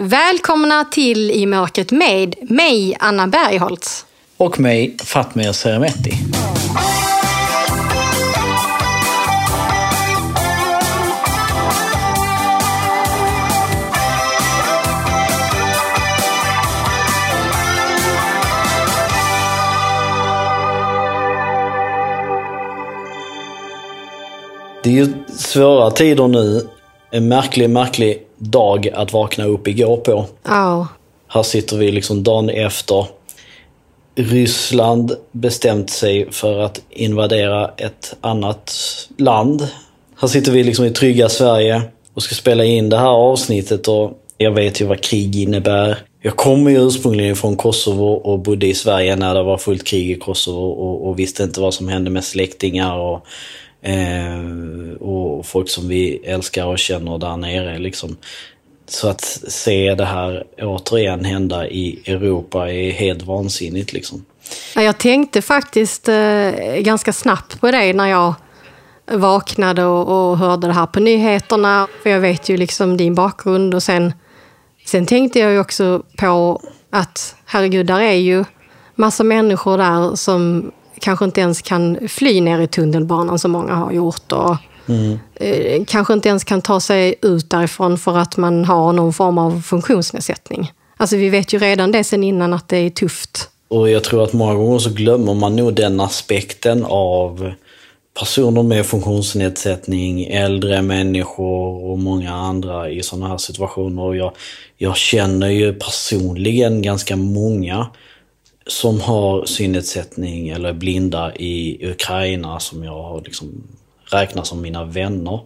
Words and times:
Välkomna 0.00 0.84
till 0.84 1.30
I 1.30 1.46
mörkret 1.46 1.90
med 1.90 2.34
mig, 2.50 2.96
Anna 3.00 3.26
Bergholtz. 3.26 4.06
Och 4.36 4.60
mig, 4.60 4.96
Fatmir 5.04 5.52
Seremeti. 5.52 6.12
Det 24.82 24.90
är 24.90 24.94
ju 24.94 25.12
svåra 25.36 25.90
tider 25.90 26.28
nu. 26.28 26.75
En 27.10 27.28
märklig, 27.28 27.70
märklig 27.70 28.22
dag 28.38 28.88
att 28.94 29.12
vakna 29.12 29.44
upp 29.44 29.68
igår 29.68 29.96
på. 29.96 30.26
Ja. 30.42 30.88
Här 31.28 31.42
sitter 31.42 31.76
vi 31.76 31.92
liksom 31.92 32.22
dagen 32.22 32.48
efter 32.48 33.06
Ryssland 34.14 35.12
bestämt 35.32 35.90
sig 35.90 36.32
för 36.32 36.58
att 36.58 36.82
invadera 36.90 37.70
ett 37.76 38.16
annat 38.20 38.74
land. 39.18 39.68
Här 40.20 40.28
sitter 40.28 40.52
vi 40.52 40.64
liksom 40.64 40.84
i 40.84 40.90
trygga 40.90 41.28
Sverige 41.28 41.82
och 42.14 42.22
ska 42.22 42.34
spela 42.34 42.64
in 42.64 42.88
det 42.88 42.98
här 42.98 43.06
avsnittet 43.06 43.88
och 43.88 44.12
jag 44.38 44.50
vet 44.50 44.80
ju 44.80 44.84
vad 44.84 45.00
krig 45.00 45.36
innebär. 45.36 45.98
Jag 46.22 46.36
kommer 46.36 46.70
ju 46.70 46.86
ursprungligen 46.86 47.36
från 47.36 47.56
Kosovo 47.56 48.12
och 48.12 48.38
bodde 48.38 48.66
i 48.66 48.74
Sverige 48.74 49.16
när 49.16 49.34
det 49.34 49.42
var 49.42 49.58
fullt 49.58 49.84
krig 49.84 50.10
i 50.10 50.14
Kosovo 50.14 50.66
och, 50.66 51.08
och 51.08 51.18
visste 51.18 51.42
inte 51.42 51.60
vad 51.60 51.74
som 51.74 51.88
hände 51.88 52.10
med 52.10 52.24
släktingar 52.24 52.98
och 52.98 53.26
Eh, 53.86 54.96
och 55.00 55.46
folk 55.46 55.68
som 55.68 55.88
vi 55.88 56.16
älskar 56.16 56.66
och 56.66 56.78
känner 56.78 57.18
där 57.18 57.36
nere. 57.36 57.78
Liksom. 57.78 58.16
Så 58.88 59.08
att 59.08 59.24
se 59.48 59.94
det 59.94 60.04
här 60.04 60.44
återigen 60.58 61.24
hända 61.24 61.68
i 61.68 62.00
Europa 62.06 62.72
är 62.72 62.90
helt 62.90 63.22
vansinnigt. 63.22 63.92
Liksom. 63.92 64.24
Jag 64.74 64.98
tänkte 64.98 65.42
faktiskt 65.42 66.08
eh, 66.08 66.50
ganska 66.78 67.12
snabbt 67.12 67.60
på 67.60 67.70
det 67.70 67.92
när 67.92 68.06
jag 68.06 68.34
vaknade 69.06 69.84
och, 69.84 70.30
och, 70.30 70.38
hörde 70.38 70.66
det 70.66 70.72
här 70.72 70.86
på 70.86 71.00
nyheterna. 71.00 71.88
För 72.02 72.10
jag 72.10 72.20
vet 72.20 72.48
ju 72.48 72.56
liksom 72.56 72.96
din 72.96 73.14
bakgrund. 73.14 73.74
Och 73.74 73.82
sen, 73.82 74.12
sen 74.86 75.06
tänkte 75.06 75.38
jag 75.38 75.52
ju 75.52 75.60
också 75.60 76.02
på 76.18 76.60
att 76.90 77.36
herregud, 77.44 77.86
där 77.86 78.00
är 78.00 78.12
ju 78.12 78.44
massa 78.94 79.24
människor 79.24 79.78
där 79.78 80.16
som 80.16 80.72
kanske 81.00 81.24
inte 81.24 81.40
ens 81.40 81.62
kan 81.62 81.98
fly 82.08 82.40
ner 82.40 82.60
i 82.60 82.66
tunnelbanan 82.66 83.38
som 83.38 83.50
många 83.50 83.74
har 83.74 83.92
gjort. 83.92 84.32
Och, 84.32 84.56
mm. 84.88 85.18
eh, 85.34 85.84
kanske 85.86 86.12
inte 86.12 86.28
ens 86.28 86.44
kan 86.44 86.62
ta 86.62 86.80
sig 86.80 87.14
ut 87.22 87.50
därifrån 87.50 87.98
för 87.98 88.18
att 88.18 88.36
man 88.36 88.64
har 88.64 88.92
någon 88.92 89.12
form 89.12 89.38
av 89.38 89.60
funktionsnedsättning. 89.60 90.72
Alltså 90.96 91.16
vi 91.16 91.28
vet 91.28 91.52
ju 91.52 91.58
redan 91.58 91.92
det 91.92 92.04
sen 92.04 92.24
innan 92.24 92.52
att 92.52 92.68
det 92.68 92.76
är 92.76 92.90
tufft. 92.90 93.50
Och 93.68 93.90
jag 93.90 94.04
tror 94.04 94.24
att 94.24 94.32
många 94.32 94.54
gånger 94.54 94.78
så 94.78 94.90
glömmer 94.90 95.34
man 95.34 95.56
nog 95.56 95.74
den 95.74 96.00
aspekten 96.00 96.84
av 96.88 97.52
personer 98.18 98.62
med 98.62 98.86
funktionsnedsättning, 98.86 100.24
äldre 100.24 100.82
människor 100.82 101.90
och 101.90 101.98
många 101.98 102.34
andra 102.34 102.90
i 102.90 103.02
sådana 103.02 103.28
här 103.28 103.38
situationer. 103.38 104.02
Och 104.02 104.16
jag, 104.16 104.32
jag 104.76 104.96
känner 104.96 105.48
ju 105.48 105.72
personligen 105.72 106.82
ganska 106.82 107.16
många 107.16 107.86
som 108.66 109.00
har 109.00 109.44
synnedsättning 109.44 110.48
eller 110.48 110.68
är 110.68 110.72
blinda 110.72 111.36
i 111.36 111.78
Ukraina 111.90 112.60
som 112.60 112.84
jag 112.84 113.02
har 113.02 113.20
liksom 113.20 113.62
räknar 114.10 114.42
som 114.42 114.62
mina 114.62 114.84
vänner. 114.84 115.40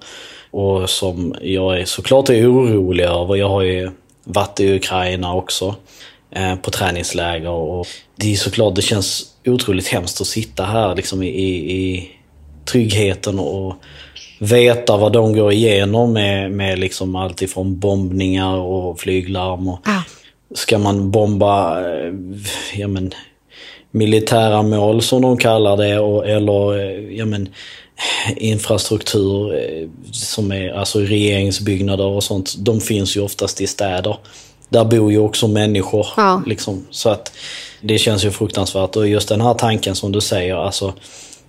Och 0.50 0.90
som 0.90 1.34
jag 1.42 1.80
är 1.80 1.84
såklart 1.84 2.28
är 2.28 2.52
orolig 2.52 3.04
över. 3.04 3.36
Jag 3.36 3.48
har 3.48 3.62
ju 3.62 3.91
varit 4.24 4.60
i 4.60 4.74
Ukraina 4.74 5.34
också 5.34 5.74
eh, 6.30 6.56
på 6.56 6.70
träningsläger 6.70 7.50
och 7.50 7.86
det 8.16 8.32
är 8.32 8.36
såklart, 8.36 8.74
det 8.74 8.82
känns 8.82 9.26
otroligt 9.46 9.88
hemskt 9.88 10.20
att 10.20 10.26
sitta 10.26 10.64
här 10.64 10.96
liksom 10.96 11.22
i, 11.22 11.28
i 11.28 12.10
tryggheten 12.64 13.38
och 13.38 13.75
veta 14.38 14.97
vad 14.97 15.12
de 15.12 15.32
går 15.32 15.52
igenom 15.52 16.12
med, 16.12 16.52
med 16.52 16.78
liksom 16.78 17.16
allt 17.16 17.42
ifrån 17.42 17.78
bombningar 17.78 18.56
och 18.56 19.00
flyglarm. 19.00 19.69
Och, 19.69 19.78
ah 19.84 20.02
ska 20.55 20.78
man 20.78 21.11
bomba 21.11 21.81
eh, 21.81 22.12
ja, 22.75 22.88
men, 22.88 23.15
militära 23.91 24.62
mål 24.62 25.03
som 25.03 25.22
de 25.22 25.37
kallar 25.37 25.77
det 25.77 25.99
och, 25.99 26.28
eller 26.28 26.78
eh, 26.78 27.16
ja, 27.16 27.25
men, 27.25 27.49
infrastruktur 28.37 29.55
eh, 29.55 29.88
som 30.12 30.53
är 30.53 30.72
alltså 30.72 31.00
regeringsbyggnader 31.00 32.06
och 32.06 32.25
sånt. 32.25 32.55
De 32.59 32.81
finns 32.81 33.16
ju 33.16 33.21
oftast 33.21 33.61
i 33.61 33.66
städer. 33.66 34.16
Där 34.69 34.84
bor 34.84 35.12
ju 35.12 35.19
också 35.19 35.49
människor. 35.49 36.06
Ja. 36.16 36.43
Liksom, 36.47 36.87
så 36.91 37.09
att 37.09 37.32
det 37.81 37.99
känns 37.99 38.25
ju 38.25 38.31
fruktansvärt. 38.31 38.97
Och 38.97 39.09
just 39.09 39.28
den 39.28 39.41
här 39.41 39.55
tanken 39.55 39.94
som 39.94 40.12
du 40.12 40.21
säger, 40.21 40.56
alltså 40.56 40.94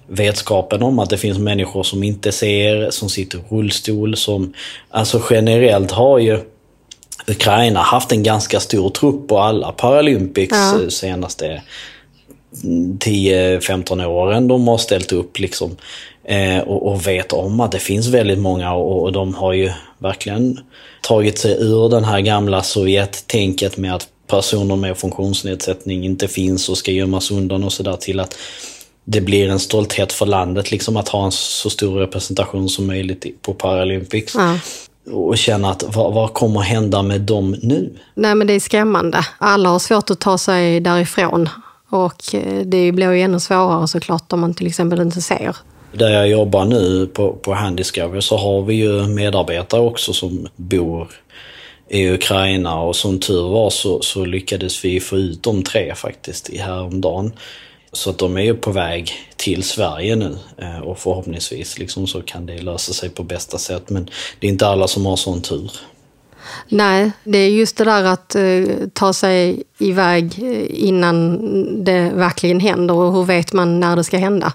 vetskapen 0.08 0.84
om 0.84 1.00
att 1.00 1.10
det 1.10 1.18
finns 1.18 1.38
människor 1.38 1.84
som 1.84 2.04
inte 2.04 2.32
ser, 2.32 2.90
som 2.90 3.10
sitter 3.10 3.38
i 3.38 3.42
rullstol, 3.50 4.18
som 4.18 4.54
alltså 4.90 5.22
generellt 5.30 5.92
har 5.92 6.20
ju 6.20 6.40
Ukraina 7.28 7.80
haft 7.80 8.12
en 8.12 8.24
ganska 8.24 8.60
stor 8.60 8.90
trupp 8.90 9.28
på 9.28 9.40
alla 9.40 9.72
Paralympics 9.72 10.58
ja. 10.58 10.90
senaste 10.90 11.62
10-15 12.54 14.06
åren 14.06 14.48
de 14.48 14.68
har 14.68 14.78
ställt 14.78 15.12
upp. 15.12 15.40
Liksom. 15.40 15.78
Eh, 16.24 16.60
och, 16.60 16.92
och, 16.92 17.08
vet 17.08 17.34
om 17.34 17.60
att 17.60 17.72
det 17.72 17.80
finns 17.80 18.08
väldigt 18.08 18.40
många 18.40 18.74
och, 18.74 19.04
och, 19.04 19.12
de 19.12 19.34
har 19.34 19.54
ju 19.54 19.72
verkligen 19.98 20.60
tagit 21.02 21.38
sig 21.40 21.52
ur 21.60 21.90
den 21.90 22.04
här 22.04 22.20
gamla 22.20 22.64
Sovjet-tänket 22.64 23.78
med 23.78 23.96
att 23.96 24.08
personer 24.28 24.76
med 24.76 24.98
funktionsnedsättning 24.98 26.06
inte 26.06 26.28
finns 26.28 26.70
och 26.70 26.78
ska 26.78 26.92
gömmas 26.92 27.32
undan 27.32 27.64
och 27.64 27.74
sådär 27.74 27.98
till 27.98 28.20
att 28.20 28.38
det 29.04 29.22
blir 29.22 29.50
en 29.50 29.60
stolthet 29.60 30.14
för 30.14 30.26
landet 30.26 30.72
liksom 30.72 30.98
att 30.98 31.10
ha 31.10 31.26
en 31.26 31.32
så 31.32 31.70
stor 31.70 32.00
representation 32.00 32.70
som 32.70 32.88
möjligt 32.88 33.42
på 33.42 33.54
Paralympics. 33.54 34.36
Ja 34.36 34.58
och 35.06 35.38
känna 35.38 35.70
att 35.70 35.96
vad, 35.96 36.14
vad 36.14 36.34
kommer 36.34 36.60
hända 36.60 37.02
med 37.02 37.22
dem 37.22 37.56
nu? 37.62 37.94
Nej 38.14 38.36
men 38.36 38.48
det 38.48 38.54
är 38.54 38.60
skrämmande. 38.60 39.20
Alla 39.38 39.70
har 39.70 39.80
svårt 39.80 40.10
att 40.10 40.20
ta 40.20 40.38
sig 40.38 40.80
därifrån. 40.80 41.50
Och 41.90 42.36
eh, 42.36 42.66
det 42.66 42.92
blir 42.92 43.12
ju 43.12 43.22
ännu 43.22 43.40
svårare 43.40 43.88
såklart 43.88 44.34
om 44.34 44.40
man 44.40 44.54
till 44.54 44.68
exempel 44.68 45.02
inte 45.02 45.22
ser. 45.22 45.56
Där 45.94 46.10
jag 46.10 46.30
jobbar 46.30 46.66
nu 46.66 47.08
på, 47.08 47.34
på 47.34 47.54
Handiscovery 47.54 48.22
så 48.22 48.38
har 48.38 48.62
vi 48.62 48.74
ju 48.74 49.08
medarbetare 49.08 49.82
också 49.82 50.14
som 50.14 50.48
bor 50.56 51.08
i 51.90 52.10
Ukraina 52.10 52.80
och 52.82 52.96
som 52.96 53.20
tur 53.20 53.50
var 53.50 53.70
så, 53.70 54.02
så 54.02 54.26
lyckades 54.26 54.86
vi 54.86 55.00
få 55.00 55.18
ut 55.18 55.44
de 55.44 55.64
tre 55.64 55.96
faktiskt 55.96 56.50
i 56.50 56.58
häromdagen. 56.58 57.32
Så 57.94 58.10
att 58.10 58.18
de 58.18 58.38
är 58.38 58.42
ju 58.42 58.54
på 58.54 58.72
väg 58.72 59.12
till 59.36 59.64
Sverige 59.64 60.16
nu 60.16 60.38
eh, 60.58 60.80
och 60.80 61.00
förhoppningsvis 61.00 61.78
liksom 61.78 62.08
så 62.08 62.22
kan 62.22 62.46
det 62.46 62.62
lösa 62.62 62.94
sig 62.94 63.10
på 63.10 63.24
bästa 63.24 63.58
sätt. 63.58 63.90
Men 63.90 64.10
det 64.40 64.48
är 64.48 64.52
inte 64.52 64.68
alla 64.68 64.88
som 64.88 65.06
har 65.06 65.16
sån 65.16 65.42
tur. 65.42 65.72
Nej, 66.68 67.12
det 67.24 67.38
är 67.38 67.50
just 67.50 67.78
det 67.78 67.84
där 67.84 68.04
att 68.04 68.36
uh, 68.36 68.88
ta 68.94 69.14
sig 69.14 69.64
iväg 69.78 70.40
eh, 70.44 70.88
innan 70.88 71.40
det 71.84 72.12
verkligen 72.16 72.60
händer 72.60 72.94
och 72.94 73.14
hur 73.14 73.24
vet 73.24 73.54
man 73.54 73.80
när 73.80 73.96
det 73.96 74.04
ska 74.04 74.18
hända. 74.18 74.54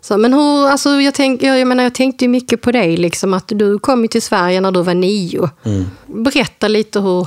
Så, 0.00 0.18
men 0.18 0.34
hur, 0.34 0.66
alltså, 0.66 0.90
jag, 0.90 1.14
tänk, 1.14 1.42
jag, 1.42 1.58
jag, 1.58 1.68
menar, 1.68 1.84
jag 1.84 1.94
tänkte 1.94 2.28
mycket 2.28 2.60
på 2.60 2.72
dig, 2.72 2.96
liksom, 2.96 3.34
att 3.34 3.48
du 3.48 3.78
kom 3.78 4.08
till 4.08 4.22
Sverige 4.22 4.60
när 4.60 4.72
du 4.72 4.82
var 4.82 4.94
nio. 4.94 5.50
Mm. 5.64 5.84
Berätta 6.06 6.68
lite 6.68 7.00
hur, 7.00 7.26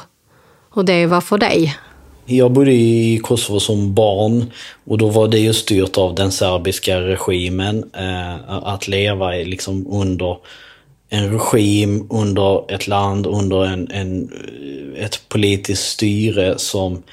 hur 0.75 0.83
det 0.83 1.05
var 1.05 1.21
för 1.21 1.37
dig. 1.37 1.77
Jag 2.25 2.51
bodde 2.51 2.71
i 2.71 3.19
Kosovo 3.23 3.59
som 3.59 3.93
barn 3.93 4.51
och 4.85 4.97
då 4.97 5.09
var 5.09 5.27
det 5.27 5.39
ju 5.39 5.53
styrt 5.53 5.97
av 5.97 6.15
den 6.15 6.31
serbiska 6.31 7.01
regimen. 7.01 7.83
Eh, 7.97 8.49
att 8.63 8.87
leva 8.87 9.31
liksom 9.31 9.87
under 9.89 10.37
en 11.09 11.31
regim, 11.39 12.07
under 12.09 12.71
ett 12.71 12.87
land, 12.87 13.27
under 13.27 13.65
en, 13.65 13.91
en 13.91 14.31
ett 14.97 15.29
politiskt 15.29 15.83
styre 15.83 16.57
som 16.57 17.03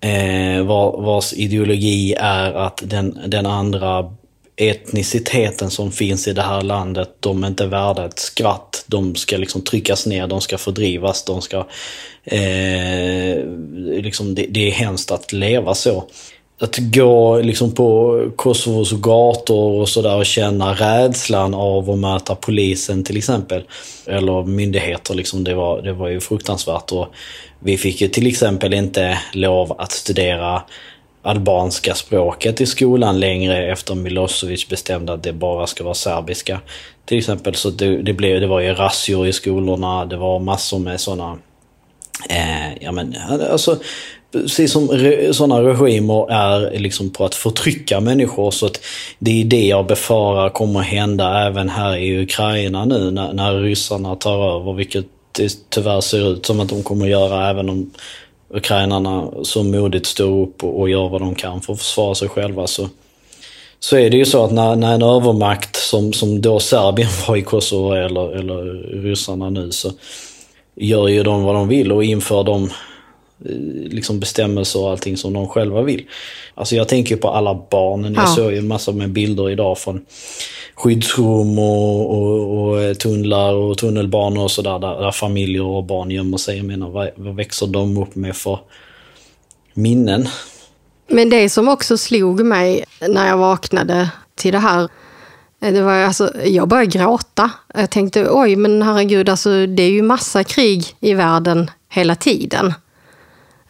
eh, 0.00 0.64
var, 0.64 1.02
vars 1.02 1.32
ideologi 1.32 2.14
är 2.18 2.52
att 2.52 2.82
den, 2.84 3.18
den 3.26 3.46
andra 3.46 4.14
etniciteten 4.56 5.70
som 5.70 5.92
finns 5.92 6.28
i 6.28 6.32
det 6.32 6.42
här 6.42 6.62
landet, 6.62 7.16
de 7.20 7.44
är 7.44 7.48
inte 7.48 7.66
värda 7.66 8.06
ett 8.06 8.18
skvatt. 8.18 8.84
De 8.86 9.14
ska 9.14 9.36
liksom 9.36 9.62
tryckas 9.62 10.06
ner, 10.06 10.26
de 10.26 10.40
ska 10.40 10.58
fördrivas, 10.58 11.24
de 11.24 11.42
ska... 11.42 11.66
Eh, 12.24 13.44
liksom 14.02 14.34
det, 14.34 14.46
det 14.50 14.68
är 14.68 14.72
hemskt 14.72 15.10
att 15.10 15.32
leva 15.32 15.74
så. 15.74 16.04
Att 16.60 16.78
gå 16.78 17.40
liksom 17.40 17.74
på 17.74 18.20
Kosovos 18.36 18.92
gator 18.92 19.80
och 19.80 19.88
sådär 19.88 20.16
och 20.16 20.26
känna 20.26 20.74
rädslan 20.74 21.54
av 21.54 21.90
att 21.90 21.98
möta 21.98 22.34
polisen 22.34 23.04
till 23.04 23.16
exempel. 23.16 23.62
Eller 24.06 24.42
myndigheter, 24.44 25.14
liksom, 25.14 25.44
det, 25.44 25.54
var, 25.54 25.82
det 25.82 25.92
var 25.92 26.08
ju 26.08 26.20
fruktansvärt. 26.20 26.92
Och 26.92 27.14
vi 27.58 27.78
fick 27.78 28.00
ju 28.00 28.08
till 28.08 28.26
exempel 28.26 28.74
inte 28.74 29.18
lov 29.32 29.80
att 29.80 29.92
studera 29.92 30.62
albanska 31.22 31.94
språket 31.94 32.60
i 32.60 32.66
skolan 32.66 33.20
längre 33.20 33.72
efter 33.72 33.94
Milosevic 33.94 34.68
bestämde 34.68 35.12
att 35.12 35.22
det 35.22 35.32
bara 35.32 35.66
ska 35.66 35.84
vara 35.84 35.94
serbiska. 35.94 36.60
Till 37.04 37.18
exempel 37.18 37.54
så 37.54 37.70
det, 37.70 38.02
det, 38.02 38.12
blev, 38.12 38.40
det 38.40 38.46
var 38.46 38.60
ju 38.60 38.74
razzior 38.74 39.26
i 39.26 39.32
skolorna, 39.32 40.06
det 40.06 40.16
var 40.16 40.38
massor 40.38 40.78
med 40.78 41.00
sådana 41.00 41.38
eh, 42.28 42.82
Ja 42.84 42.92
men 42.92 43.16
alltså, 43.50 43.78
precis 44.32 44.72
som 44.72 44.88
sådana 45.32 45.62
regimer 45.62 46.30
är 46.30 46.78
liksom 46.78 47.10
på 47.10 47.24
att 47.24 47.34
förtrycka 47.34 48.00
människor. 48.00 48.50
Så 48.50 48.66
att 48.66 48.80
det 49.18 49.40
är 49.40 49.44
det 49.44 49.66
jag 49.66 49.86
befarar 49.86 50.48
kommer 50.48 50.80
hända 50.80 51.46
även 51.46 51.68
här 51.68 51.96
i 51.96 52.22
Ukraina 52.22 52.84
nu 52.84 53.10
när, 53.10 53.32
när 53.32 53.60
ryssarna 53.60 54.16
tar 54.16 54.56
över. 54.56 54.72
Vilket 54.72 55.06
det 55.32 55.70
tyvärr 55.70 56.00
ser 56.00 56.32
ut 56.32 56.46
som 56.46 56.60
att 56.60 56.68
de 56.68 56.82
kommer 56.82 57.06
göra 57.06 57.50
även 57.50 57.68
om 57.68 57.90
ukrainarna 58.52 59.30
så 59.42 59.62
modigt 59.62 60.06
står 60.06 60.42
upp 60.42 60.64
och, 60.64 60.80
och 60.80 60.88
gör 60.88 61.08
vad 61.08 61.20
de 61.20 61.34
kan 61.34 61.60
för 61.60 61.72
att 61.72 61.78
försvara 61.78 62.14
sig 62.14 62.28
själva. 62.28 62.66
Så, 62.66 62.88
så 63.80 63.96
är 63.96 64.10
det 64.10 64.16
ju 64.16 64.24
så 64.24 64.44
att 64.44 64.52
när, 64.52 64.76
när 64.76 64.94
en 64.94 65.02
övermakt 65.02 65.76
som, 65.76 66.12
som 66.12 66.40
då 66.40 66.60
Serbien 66.60 67.08
var 67.28 67.36
i 67.36 67.42
Kosovo 67.42 67.92
eller, 67.92 68.36
eller 68.36 68.62
ryssarna 69.02 69.50
nu 69.50 69.70
så 69.70 69.90
gör 70.74 71.08
ju 71.08 71.22
de 71.22 71.42
vad 71.42 71.54
de 71.54 71.68
vill 71.68 71.92
och 71.92 72.04
inför 72.04 72.44
de 72.44 72.70
liksom 73.90 74.20
bestämmelser 74.20 74.80
och 74.80 74.90
allting 74.90 75.16
som 75.16 75.32
de 75.32 75.48
själva 75.48 75.82
vill. 75.82 76.04
Alltså 76.54 76.76
jag 76.76 76.88
tänker 76.88 77.16
på 77.16 77.28
alla 77.28 77.54
barnen. 77.70 78.14
Jag 78.14 78.22
ja. 78.22 78.26
såg 78.26 78.52
ju 78.52 78.62
massor 78.62 78.92
med 78.92 79.10
bilder 79.10 79.50
idag 79.50 79.78
från 79.78 80.04
skyddsrum 80.74 81.58
och, 81.58 82.10
och, 82.10 82.58
och 82.58 82.98
tunnlar 82.98 83.52
och 83.52 83.78
tunnelbanor 83.78 84.42
och 84.42 84.50
sådär 84.50 84.78
där, 84.78 85.00
där 85.00 85.12
familjer 85.12 85.64
och 85.64 85.84
barn 85.84 86.10
gömmer 86.10 86.38
sig. 86.38 86.56
Jag 86.56 86.66
menar, 86.66 86.90
vad, 86.90 87.10
vad 87.16 87.36
växer 87.36 87.66
de 87.66 87.96
upp 87.98 88.14
med 88.14 88.36
för 88.36 88.58
minnen? 89.74 90.28
Men 91.08 91.30
det 91.30 91.48
som 91.48 91.68
också 91.68 91.98
slog 91.98 92.44
mig 92.44 92.84
när 93.08 93.28
jag 93.28 93.36
vaknade 93.36 94.08
till 94.34 94.52
det 94.52 94.58
här 94.58 94.88
det 95.70 95.82
var 95.82 95.92
alltså, 95.92 96.44
jag 96.44 96.68
började 96.68 96.90
gråta. 96.98 97.50
Jag 97.74 97.90
tänkte, 97.90 98.30
oj 98.30 98.56
men 98.56 98.82
herregud, 98.82 99.28
alltså, 99.28 99.66
det 99.66 99.82
är 99.82 99.90
ju 99.90 100.02
massa 100.02 100.44
krig 100.44 100.84
i 101.00 101.14
världen 101.14 101.70
hela 101.88 102.14
tiden 102.14 102.74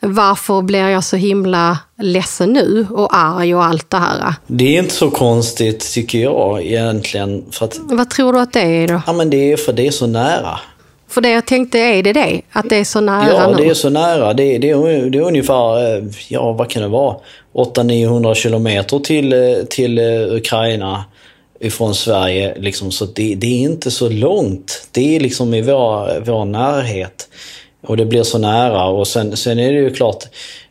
varför 0.02 0.62
blir 0.62 0.88
jag 0.88 1.04
så 1.04 1.16
himla 1.16 1.78
ledsen 1.98 2.52
nu 2.52 2.86
och 2.90 3.16
arg 3.16 3.54
och 3.54 3.64
allt 3.64 3.90
det 3.90 3.96
här? 3.96 4.34
Det 4.46 4.76
är 4.76 4.78
inte 4.78 4.94
så 4.94 5.10
konstigt 5.10 5.92
tycker 5.94 6.18
jag 6.18 6.62
egentligen. 6.62 7.44
För 7.50 7.64
att, 7.64 7.78
Vad 7.82 8.10
tror 8.10 8.32
du 8.32 8.40
att 8.40 8.52
det 8.52 8.60
är 8.60 8.88
då? 8.88 9.02
Ja 9.06 9.12
men 9.12 9.30
det 9.30 9.52
är 9.52 9.56
för 9.56 9.72
det 9.72 9.86
är 9.86 9.90
så 9.90 10.06
nära. 10.06 10.58
För 11.08 11.20
det 11.20 11.30
jag 11.30 11.46
tänkte, 11.46 11.78
är 11.78 12.02
det 12.02 12.12
det? 12.12 12.40
Att 12.52 12.68
det 12.68 12.76
är 12.76 12.84
så 12.84 13.00
nära 13.00 13.28
Ja, 13.28 13.50
nu? 13.50 13.56
det 13.64 13.70
är 13.70 13.74
så 13.74 13.90
nära. 13.90 14.34
Det, 14.34 14.58
det, 14.58 14.70
är, 14.70 15.10
det 15.10 15.18
är 15.18 15.22
ungefär, 15.22 15.96
eh, 15.96 16.04
ja 16.28 16.52
vad 16.52 16.70
kan 16.70 16.82
det 16.82 16.88
vara, 16.88 17.16
800-900 17.54 18.34
kilometer 18.34 18.98
till, 18.98 19.32
eh, 19.32 19.38
till 19.70 19.98
eh, 19.98 20.34
Ukraina 20.34 21.04
ifrån 21.60 21.94
Sverige. 21.94 22.54
Liksom, 22.58 22.90
så 22.90 23.04
det, 23.04 23.34
det, 23.34 23.46
är 23.46 23.60
inte 23.60 23.90
så 23.90 24.08
långt. 24.08 24.88
Det 24.90 25.16
är 25.16 25.20
liksom 25.20 25.54
i 25.54 25.62
vår, 25.62 26.20
vår 26.24 26.44
närhet. 26.44 27.28
Och 27.86 27.96
det 27.96 28.04
blir 28.04 28.22
så 28.22 28.38
nära 28.38 28.84
och 28.84 29.08
sen, 29.08 29.36
sen 29.36 29.58
är 29.58 29.72
det 29.72 29.78
ju 29.78 29.90
klart, 29.90 30.24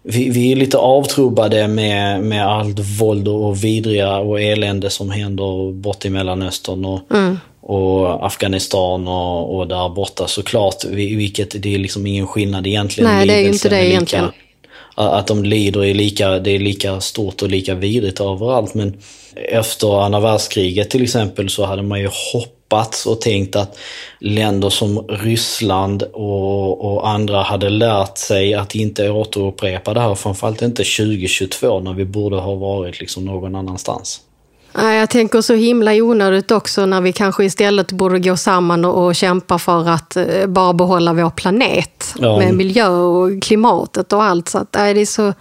vi, 0.04 0.30
vi 0.30 0.52
är 0.52 0.56
lite 0.56 0.78
avtrubbade 0.78 1.68
med, 1.68 2.24
med 2.24 2.48
allt 2.48 2.80
våld 2.80 3.28
och 3.28 3.64
vidriga 3.64 4.18
och 4.18 4.42
elände 4.42 4.90
som 4.90 5.12
händer 5.12 5.72
bort 5.72 6.06
i 6.06 6.10
Mellanöstern 6.10 6.86
och, 6.86 7.12
mm. 7.14 7.40
och 7.62 8.26
Afghanistan 8.26 9.08
och, 9.08 9.58
och 9.58 9.68
där 9.68 9.90
borta 9.90 10.28
såklart. 10.28 10.86
Vilket 10.86 11.64
det 11.64 11.76
är 11.76 11.80
liksom 11.80 12.08
ingen 12.08 12.28
skillnad 12.28 12.68
egentligen. 12.68 13.12
Nej, 13.12 13.28
det 13.28 13.34
är 13.34 13.42
ju 13.42 13.48
inte 13.48 13.70
det 13.70 13.76
lika, 13.76 13.90
egentligen. 13.90 14.32
Att 14.96 15.28
de 15.28 15.44
lider 15.44 15.86
är 15.86 15.94
lika, 15.94 16.30
det 16.40 16.52
är 16.52 16.60
lika 16.60 17.02
stort 17.02 17.42
och 17.42 17.50
lika 17.50 17.76
vidrigt 17.76 18.22
överallt. 18.22 18.74
Men 18.74 18.98
efter 19.36 20.06
andra 20.06 20.20
världskriget 20.20 20.90
till 20.90 21.04
exempel 21.04 21.50
så 21.50 21.66
hade 21.66 21.84
man 21.84 22.00
ju 22.00 22.10
hoppats 22.34 22.61
hoppats 22.72 23.06
och 23.06 23.22
tänkt 23.22 23.56
att 23.56 23.78
länder 24.20 24.70
som 24.70 25.08
Ryssland 25.10 26.04
och, 26.04 26.94
och 26.94 27.10
andra 27.10 27.42
hade 27.42 27.70
lärt 27.70 28.18
sig 28.18 28.54
att 28.54 28.76
inte 28.76 29.10
återupprepa 29.10 29.94
det 29.94 30.02
här. 30.02 30.16
Framförallt 30.16 30.62
inte 30.62 30.84
2022 30.84 31.80
när 31.80 31.94
vi 31.94 32.06
borde 32.06 32.36
ha 32.36 32.56
varit 32.56 33.00
liksom 33.00 33.26
någon 33.26 33.56
annanstans. 33.56 34.22
Jag 34.74 35.10
tänker 35.10 35.42
så 35.42 35.54
himla 35.54 35.94
onödigt 35.94 36.52
också 36.52 36.86
när 36.86 37.02
vi 37.02 37.14
kanske 37.14 37.46
istället 37.46 37.92
borde 37.92 38.20
gå 38.20 38.38
samman 38.38 38.86
och 38.86 39.16
kämpa 39.16 39.60
för 39.60 39.90
att 39.90 40.16
eh, 40.16 40.48
bara 40.48 40.74
behålla 40.74 41.14
vår 41.14 41.30
planet 41.30 42.16
ja. 42.20 42.38
med 42.38 42.54
miljö 42.54 42.88
och 42.88 43.44
klimatet 43.44 44.14
och 44.14 44.24
allt. 44.24 44.50
Så 44.50 44.58
att, 44.58 44.72
det 44.72 44.80
är 44.80 45.06
så 45.06 45.34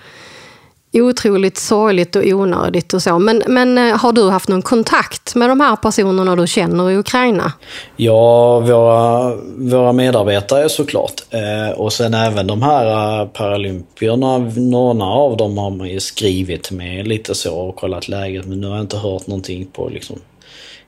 otroligt 0.92 1.58
sorgligt 1.58 2.16
och 2.16 2.22
onödigt 2.24 2.94
och 2.94 3.02
så. 3.02 3.18
Men, 3.18 3.42
men 3.46 3.78
eh, 3.78 3.96
har 3.96 4.12
du 4.12 4.30
haft 4.30 4.48
någon 4.48 4.62
kontakt 4.62 5.34
med 5.34 5.48
de 5.48 5.60
här 5.60 5.76
personerna 5.76 6.36
du 6.36 6.46
känner 6.46 6.90
i 6.90 6.96
Ukraina? 6.96 7.52
Ja, 7.96 8.60
våra, 8.60 9.34
våra 9.56 9.92
medarbetare 9.92 10.68
såklart. 10.68 11.22
Eh, 11.30 11.78
och 11.78 11.92
sen 11.92 12.14
även 12.14 12.46
de 12.46 12.62
här 12.62 13.20
eh, 13.20 13.26
paralympierna, 13.26 14.38
några 14.56 15.04
av 15.04 15.36
dem 15.36 15.58
har 15.58 15.70
man 15.70 15.88
ju 15.88 16.00
skrivit 16.00 16.70
med 16.70 17.08
lite 17.08 17.34
så 17.34 17.58
och 17.58 17.76
kollat 17.76 18.08
läget. 18.08 18.46
Men 18.46 18.60
nu 18.60 18.66
har 18.66 18.74
jag 18.74 18.84
inte 18.84 18.96
hört 18.96 19.26
någonting 19.26 19.66
på 19.66 19.88
liksom, 19.88 20.18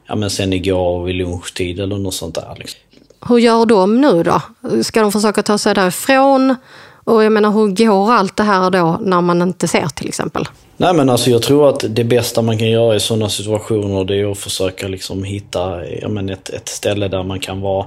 ja 0.06 0.14
men 0.14 0.31
sen 0.31 0.52
igår 0.52 1.04
vid 1.04 1.14
lunchtid 1.14 1.81
eller 1.81 1.99
något 1.99 2.14
sånt 2.14 2.34
där. 2.34 2.54
Liksom. 2.58 2.81
Hur 3.28 3.38
gör 3.38 3.66
de 3.66 4.00
nu 4.00 4.22
då? 4.22 4.43
Ska 4.82 5.02
de 5.02 5.12
försöka 5.12 5.43
ta 5.43 5.58
sig 5.58 5.75
därifrån? 5.75 6.56
Och 7.04 7.25
jag 7.25 7.32
menar, 7.32 7.50
hur 7.50 7.69
går 7.69 8.12
allt 8.12 8.37
det 8.37 8.43
här 8.43 8.70
då 8.70 8.99
när 9.00 9.20
man 9.20 9.43
inte 9.43 9.69
ser 9.69 9.87
till 9.87 10.08
exempel? 10.08 10.49
Nej 10.76 10.94
men 10.94 11.10
alltså 11.10 11.31
jag 11.31 11.43
tror 11.43 11.69
att 11.69 11.84
det 11.88 12.04
bästa 12.04 12.43
man 12.43 12.58
kan 12.58 12.70
göra 12.70 12.96
i 12.96 13.00
sådana 13.00 13.28
situationer 13.28 14.04
det 14.04 14.16
är 14.16 14.31
att 14.31 14.38
försöka 14.38 14.88
liksom 14.88 15.25
hitta 15.25 15.87
ja, 15.87 16.08
men 16.08 16.28
ett, 16.28 16.49
ett 16.49 16.69
ställe 16.69 17.08
där 17.08 17.22
man 17.22 17.40
kan 17.40 17.60
vara 17.60 17.87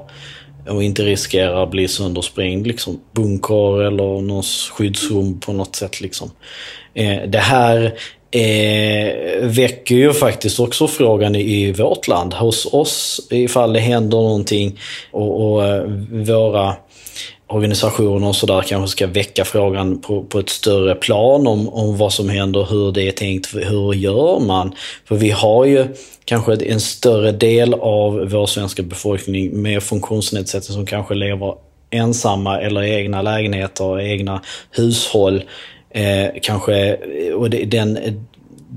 och 0.69 0.83
inte 0.83 1.03
riskera 1.03 1.63
att 1.63 1.71
bli 1.71 1.87
söndersprängd. 1.87 2.67
Liksom. 2.67 2.99
Bunker 3.11 3.81
eller 3.81 4.21
någon 4.21 4.43
skyddsrum 4.43 5.39
på 5.39 5.53
något 5.53 5.75
sätt. 5.75 6.01
Liksom. 6.01 6.31
Eh, 6.93 7.21
det 7.27 7.39
här 7.39 7.93
eh, 8.31 9.47
väcker 9.47 9.95
ju 9.95 10.13
faktiskt 10.13 10.59
också 10.59 10.87
frågan 10.87 11.35
i, 11.35 11.39
i 11.39 11.71
vårt 11.71 12.07
land, 12.07 12.33
hos 12.33 12.73
oss, 12.73 13.27
ifall 13.31 13.73
det 13.73 13.79
händer 13.79 14.17
någonting 14.17 14.79
och, 15.11 15.51
och 15.51 15.65
eh, 15.65 15.83
våra 16.09 16.75
organisationer 17.47 18.27
och 18.27 18.35
sådär 18.35 18.61
kanske 18.61 18.87
ska 18.87 19.07
väcka 19.07 19.45
frågan 19.45 20.01
på, 20.01 20.23
på 20.23 20.39
ett 20.39 20.49
större 20.49 20.95
plan 20.95 21.47
om, 21.47 21.69
om 21.69 21.97
vad 21.97 22.13
som 22.13 22.29
händer, 22.29 22.67
hur 22.69 22.91
det 22.91 23.07
är 23.07 23.11
tänkt, 23.11 23.55
hur 23.55 23.93
gör 23.93 24.39
man? 24.39 24.75
För 25.05 25.15
vi 25.15 25.31
har 25.31 25.65
ju 25.65 25.85
kanske 26.25 26.55
en 26.55 26.79
större 26.79 27.31
del 27.31 27.73
av 27.73 28.29
vår 28.29 28.45
svenska 28.45 28.83
befolkning 28.83 29.61
med 29.61 29.83
funktionsnedsättning 29.83 30.75
som 30.75 30.85
kanske 30.85 31.13
lever 31.13 31.55
ensamma 31.89 32.61
eller 32.61 32.83
i 32.83 32.95
egna 32.95 33.21
lägenheter, 33.21 34.01
egna 34.01 34.41
hushåll. 34.71 35.43
Eh, 35.89 36.27
kanske, 36.41 36.95
och 37.33 37.49
det, 37.49 37.65
den, 37.65 37.97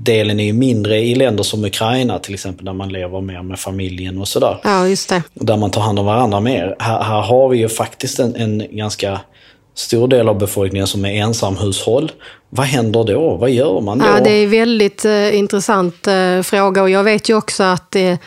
delen 0.03 0.39
är 0.39 0.43
ju 0.43 0.53
mindre 0.53 0.99
i 0.99 1.15
länder 1.15 1.43
som 1.43 1.65
Ukraina 1.65 2.19
till 2.19 2.33
exempel, 2.33 2.65
där 2.65 2.73
man 2.73 2.89
lever 2.89 3.21
mer 3.21 3.41
med 3.41 3.59
familjen 3.59 4.17
och 4.17 4.27
sådär. 4.27 4.57
Ja, 4.63 4.87
just 4.87 5.09
det. 5.09 5.23
Där 5.33 5.57
man 5.57 5.71
tar 5.71 5.81
hand 5.81 5.99
om 5.99 6.05
varandra 6.05 6.39
mer. 6.39 6.75
Här, 6.79 7.03
här 7.03 7.21
har 7.21 7.49
vi 7.49 7.57
ju 7.57 7.69
faktiskt 7.69 8.19
en, 8.19 8.35
en 8.35 8.63
ganska 8.71 9.19
stor 9.75 10.07
del 10.07 10.29
av 10.29 10.37
befolkningen 10.37 10.87
som 10.87 11.05
är 11.05 11.13
ensamhushåll. 11.13 12.11
Vad 12.49 12.65
händer 12.65 13.03
då? 13.03 13.35
Vad 13.35 13.49
gör 13.49 13.81
man 13.81 13.99
då? 13.99 14.05
Ja, 14.05 14.23
det 14.23 14.31
är 14.31 14.43
en 14.43 14.49
väldigt 14.49 15.05
eh, 15.05 15.37
intressant 15.37 16.07
eh, 16.07 16.41
fråga 16.41 16.81
och 16.81 16.89
jag 16.89 17.03
vet 17.03 17.29
ju 17.29 17.37
också 17.37 17.63
att 17.63 17.95
eh, 17.95 18.17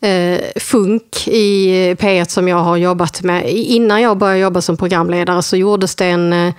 eh 0.00 0.38
Funk 0.56 1.28
i 1.28 1.94
P1 1.94 2.28
som 2.28 2.48
jag 2.48 2.56
har 2.56 2.76
jobbat 2.76 3.22
med, 3.22 3.50
innan 3.50 4.02
jag 4.02 4.18
började 4.18 4.40
jobba 4.40 4.60
som 4.60 4.76
programledare 4.76 5.42
så 5.42 5.56
gjordes 5.56 5.96
det 5.96 6.06
en 6.06 6.32
eh, 6.32 6.54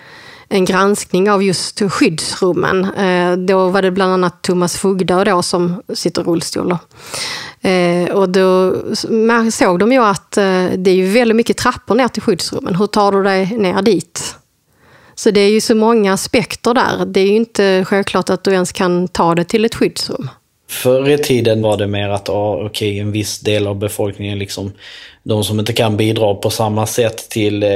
en 0.49 0.65
granskning 0.65 1.31
av 1.31 1.43
just 1.43 1.81
skyddsrummen. 1.91 2.85
Eh, 2.85 3.37
då 3.37 3.69
var 3.69 3.81
det 3.81 3.91
bland 3.91 4.13
annat 4.13 4.41
Thomas 4.41 4.77
Fugda 4.77 5.23
då 5.23 5.41
som 5.41 5.81
sitter 5.93 6.21
i 6.21 6.25
rullstol. 6.25 6.77
Eh, 7.61 8.15
och 8.15 8.29
då 8.29 8.75
såg 9.51 9.79
de 9.79 9.91
ju 9.91 10.03
att 10.03 10.37
eh, 10.37 10.65
det 10.77 10.91
är 10.91 10.95
ju 10.95 11.11
väldigt 11.11 11.35
mycket 11.35 11.57
trappor 11.57 11.95
ner 11.95 12.07
till 12.07 12.21
skyddsrummen. 12.21 12.75
Hur 12.75 12.87
tar 12.87 13.11
du 13.11 13.23
dig 13.23 13.57
ner 13.57 13.81
dit? 13.81 14.35
Så 15.15 15.31
det 15.31 15.41
är 15.41 15.49
ju 15.49 15.61
så 15.61 15.75
många 15.75 16.13
aspekter 16.13 16.73
där. 16.73 17.05
Det 17.05 17.19
är 17.19 17.25
ju 17.25 17.35
inte 17.35 17.85
självklart 17.87 18.29
att 18.29 18.43
du 18.43 18.51
ens 18.51 18.71
kan 18.71 19.07
ta 19.07 19.35
det 19.35 19.43
till 19.43 19.65
ett 19.65 19.75
skyddsrum. 19.75 20.29
Förr 20.69 21.09
i 21.09 21.17
tiden 21.17 21.61
var 21.61 21.77
det 21.77 21.87
mer 21.87 22.09
att 22.09 22.29
ah, 22.29 22.65
okay, 22.65 22.99
en 22.99 23.11
viss 23.11 23.39
del 23.39 23.67
av 23.67 23.75
befolkningen, 23.75 24.39
liksom, 24.39 24.71
de 25.23 25.43
som 25.43 25.59
inte 25.59 25.73
kan 25.73 25.97
bidra 25.97 26.35
på 26.35 26.49
samma 26.49 26.85
sätt 26.85 27.29
till 27.29 27.63
eh, 27.63 27.69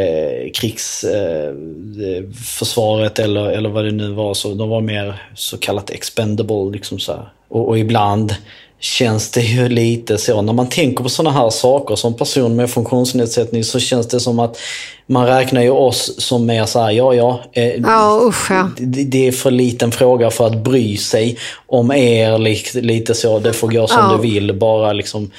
krigsförsvaret 0.54 3.20
eh, 3.20 3.26
eh 3.26 3.30
eller, 3.30 3.50
eller 3.50 3.70
vad 3.70 3.86
det 3.86 3.92
nu 3.92 4.12
var, 4.12 4.34
så 4.34 4.54
de 4.54 4.70
var 4.70 4.82
mer 4.82 5.30
så 5.36 5.58
kallat 5.58 5.90
expendable. 5.90 6.72
Liksom 6.72 7.00
så 7.00 7.28
och, 7.48 7.68
och, 7.68 7.80
ibland 7.80 8.36
känns 8.84 9.32
det 9.32 9.42
ju 9.42 9.70
lite 9.70 10.18
så, 10.18 10.42
när 10.42 10.54
man 10.54 10.70
tänker 10.70 11.04
på 11.04 11.10
sådana 11.10 11.40
här 11.40 11.50
saker 11.50 11.96
som 11.96 12.14
person 12.14 12.56
med 12.56 12.70
funktionsnedsättning 12.70 13.64
så 13.64 13.80
känns 13.80 14.08
det 14.08 14.20
som 14.20 14.40
att 14.40 14.58
man 15.06 15.28
räknar 15.28 15.62
ju 15.62 15.70
oss 15.70 16.16
som 16.18 16.46
mer 16.46 16.66
såhär, 16.66 16.92
ja 16.92 17.14
ja, 17.14 17.44
eh, 17.54 17.76
ja, 17.76 18.20
usch, 18.24 18.52
ja. 18.52 18.70
Det, 18.78 19.04
det, 19.04 19.28
är 19.28 19.32
för 19.32 19.52
liten 19.52 19.92
fråga 19.92 20.32
för 20.32 20.48
att 20.48 20.64
bry 20.64 20.98
sig 20.98 21.38
om 21.68 21.92
er, 21.92 22.38
lite, 22.38 22.82
lite 22.82 23.14
så, 23.14 23.40
det 23.40 23.54
får 23.54 23.68
gå 23.68 23.88
som 23.88 24.00
ja. 24.00 24.18
det 24.18 24.22
vill, 24.22 24.60
bara 24.60 24.94
liksom 24.94 25.32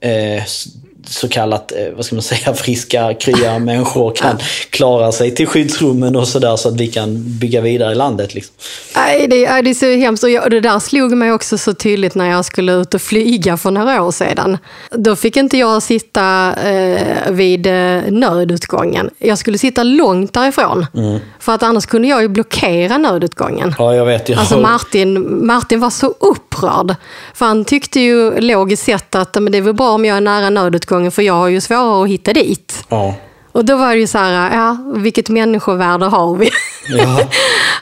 eh, 0.00 0.42
så 1.06 1.28
kallat, 1.28 1.72
eh, 1.72 1.96
vad 1.96 2.04
ska 2.04 2.14
man 2.14 2.22
säga, 2.22 2.54
friska, 2.54 3.14
krya 3.14 3.58
människor 3.58 4.14
kan 4.14 4.38
klara 4.70 5.12
sig 5.12 5.34
till 5.34 5.46
skyddsrummen 5.46 6.16
och 6.16 6.28
sådär 6.28 6.56
så 6.56 6.68
att 6.68 6.80
vi 6.80 6.86
kan 6.86 7.38
bygga 7.38 7.60
vidare 7.60 7.92
i 7.92 7.94
landet. 7.94 8.34
Liksom. 8.34 8.54
Nej, 8.96 9.26
det, 9.28 9.62
det 9.62 9.70
är 9.70 9.74
så 9.74 9.86
hemskt. 9.86 10.24
Och 10.24 10.30
jag, 10.30 10.50
det 10.50 10.60
där 10.60 10.78
slog 10.78 11.12
mig 11.12 11.32
också 11.32 11.58
så 11.58 11.74
tydligt 11.74 12.14
när 12.14 12.30
jag 12.30 12.44
skulle 12.44 12.72
ut 12.72 12.94
och 12.94 13.02
flyga 13.02 13.56
för 13.56 13.70
några 13.70 14.02
år 14.02 14.10
sedan. 14.10 14.58
Då 14.90 15.16
fick 15.16 15.36
inte 15.36 15.58
jag 15.58 15.82
sitta 15.82 16.54
eh, 16.54 17.30
vid 17.30 17.66
eh, 17.66 18.00
nödutgången. 18.08 19.10
Jag 19.18 19.38
skulle 19.38 19.58
sitta 19.58 19.82
långt 19.82 20.32
därifrån. 20.32 20.86
Mm. 20.94 21.20
För 21.38 21.52
att 21.54 21.62
annars 21.62 21.86
kunde 21.86 22.08
jag 22.08 22.22
ju 22.22 22.28
blockera 22.28 22.98
nödutgången. 22.98 23.74
Ja, 23.78 23.94
jag 23.94 24.06
vet. 24.06 24.28
Jag 24.28 24.38
alltså 24.38 24.60
Martin, 24.60 25.46
Martin 25.46 25.80
var 25.80 25.90
så 25.90 26.14
upprörd. 26.62 26.96
För 27.34 27.46
han 27.46 27.64
tyckte 27.64 28.00
ju 28.00 28.40
logiskt 28.40 28.84
sett 28.84 29.14
att 29.14 29.34
men 29.34 29.52
det 29.52 29.58
är 29.58 29.62
väl 29.62 29.74
bra 29.74 29.90
om 29.90 30.04
jag 30.04 30.16
är 30.16 30.20
nära 30.20 30.50
nödutgången 30.50 31.12
för 31.12 31.22
jag 31.22 31.34
har 31.34 31.48
ju 31.48 31.60
svårare 31.60 32.02
att 32.02 32.08
hitta 32.08 32.32
dit. 32.32 32.84
Ja. 32.88 33.14
Och 33.52 33.64
då 33.64 33.76
var 33.76 33.94
det 33.94 34.00
ju 34.00 34.06
så 34.06 34.18
här, 34.18 34.56
ja, 34.56 34.76
vilket 34.96 35.28
människovärde 35.28 36.06
har 36.06 36.36
vi? 36.36 36.50
Ja, 36.88 37.20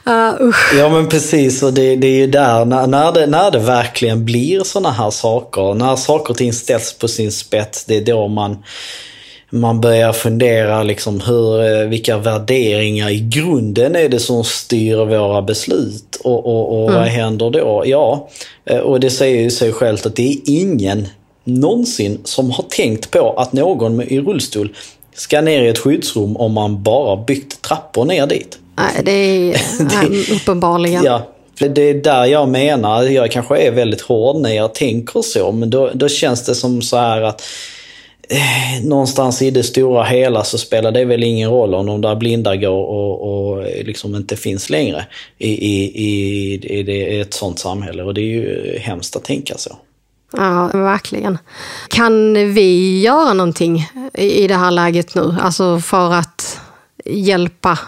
uh, 0.42 0.54
ja 0.78 0.88
men 0.88 1.08
precis. 1.08 1.62
Och 1.62 1.72
det, 1.72 1.96
det 1.96 2.06
är 2.06 2.16
ju 2.16 2.26
där, 2.26 2.64
när, 2.64 2.86
när, 2.86 3.12
det, 3.12 3.26
när 3.26 3.50
det 3.50 3.58
verkligen 3.58 4.24
blir 4.24 4.64
sådana 4.64 4.90
här 4.90 5.10
saker, 5.10 5.74
när 5.74 5.96
saker 5.96 6.30
och 6.30 6.36
ting 6.36 6.52
ställs 6.52 6.92
på 6.92 7.08
sin 7.08 7.32
spets, 7.32 7.84
det 7.84 7.96
är 7.96 8.04
då 8.04 8.28
man 8.28 8.64
man 9.50 9.80
börjar 9.80 10.12
fundera 10.12 10.82
liksom 10.82 11.20
hur, 11.20 11.80
eh, 11.82 11.88
vilka 11.88 12.18
värderingar 12.18 13.10
i 13.10 13.20
grunden 13.20 13.96
är 13.96 14.08
det 14.08 14.18
som 14.18 14.44
styr 14.44 14.96
våra 14.96 15.42
beslut 15.42 16.16
och, 16.24 16.46
och, 16.46 16.82
och 16.82 16.88
mm. 16.90 17.00
vad 17.00 17.08
händer 17.08 17.50
då? 17.50 17.82
Ja, 17.86 18.28
eh, 18.64 18.78
och 18.78 19.00
det 19.00 19.10
säger 19.10 19.42
ju 19.42 19.50
sig 19.50 19.72
självt 19.72 20.06
att 20.06 20.16
det 20.16 20.32
är 20.32 20.36
ingen 20.46 21.08
någonsin 21.44 22.18
som 22.24 22.50
har 22.50 22.64
tänkt 22.68 23.10
på 23.10 23.32
att 23.32 23.52
någon 23.52 24.02
i 24.02 24.20
rullstol 24.20 24.74
ska 25.14 25.40
ner 25.40 25.62
i 25.62 25.68
ett 25.68 25.78
skyddsrum 25.78 26.36
om 26.36 26.52
man 26.52 26.82
bara 26.82 27.16
byggt 27.16 27.62
trappor 27.62 28.04
ner 28.04 28.26
dit. 28.26 28.58
Nej, 28.76 29.02
det 29.04 29.12
är 29.12 29.52
det, 30.10 30.34
uppenbarligen. 30.34 31.04
Ja, 31.04 31.26
det 31.58 31.82
är 31.82 31.94
där 31.94 32.24
jag 32.24 32.48
menar, 32.48 33.02
jag 33.02 33.30
kanske 33.30 33.58
är 33.58 33.70
väldigt 33.70 34.00
hård 34.00 34.36
när 34.36 34.50
jag 34.50 34.74
tänker 34.74 35.22
så, 35.22 35.52
men 35.52 35.70
då, 35.70 35.90
då 35.94 36.08
känns 36.08 36.44
det 36.44 36.54
som 36.54 36.82
så 36.82 36.96
här 36.96 37.22
att 37.22 37.42
någonstans 38.82 39.42
i 39.42 39.50
det 39.50 39.62
stora 39.62 40.04
hela 40.04 40.44
så 40.44 40.58
spelar 40.58 40.92
det 40.92 41.04
väl 41.04 41.22
ingen 41.22 41.50
roll 41.50 41.74
om 41.74 41.86
de 41.86 42.00
där 42.00 42.16
blinda 42.16 42.56
går 42.56 42.84
och, 42.84 43.50
och 43.50 43.64
liksom 43.84 44.14
inte 44.14 44.36
finns 44.36 44.70
längre 44.70 45.06
i, 45.38 45.48
i, 45.48 45.84
i, 45.94 46.54
i 46.80 47.20
ett 47.20 47.34
sånt 47.34 47.58
samhälle. 47.58 48.02
Och 48.02 48.14
det 48.14 48.20
är 48.20 48.24
ju 48.24 48.78
hemskt 48.78 49.16
att 49.16 49.24
tänka 49.24 49.58
så. 49.58 49.76
Ja, 50.32 50.70
verkligen. 50.74 51.38
Kan 51.88 52.34
vi 52.54 53.00
göra 53.00 53.32
någonting 53.32 53.86
i 54.14 54.48
det 54.48 54.54
här 54.54 54.70
läget 54.70 55.14
nu? 55.14 55.36
Alltså 55.40 55.80
för 55.80 56.12
att 56.12 56.60
hjälpa 57.04 57.78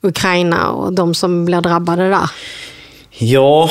Ukraina 0.00 0.70
och 0.70 0.92
de 0.92 1.14
som 1.14 1.44
blir 1.44 1.60
drabbade 1.60 2.08
där? 2.08 2.30
Ja, 3.18 3.70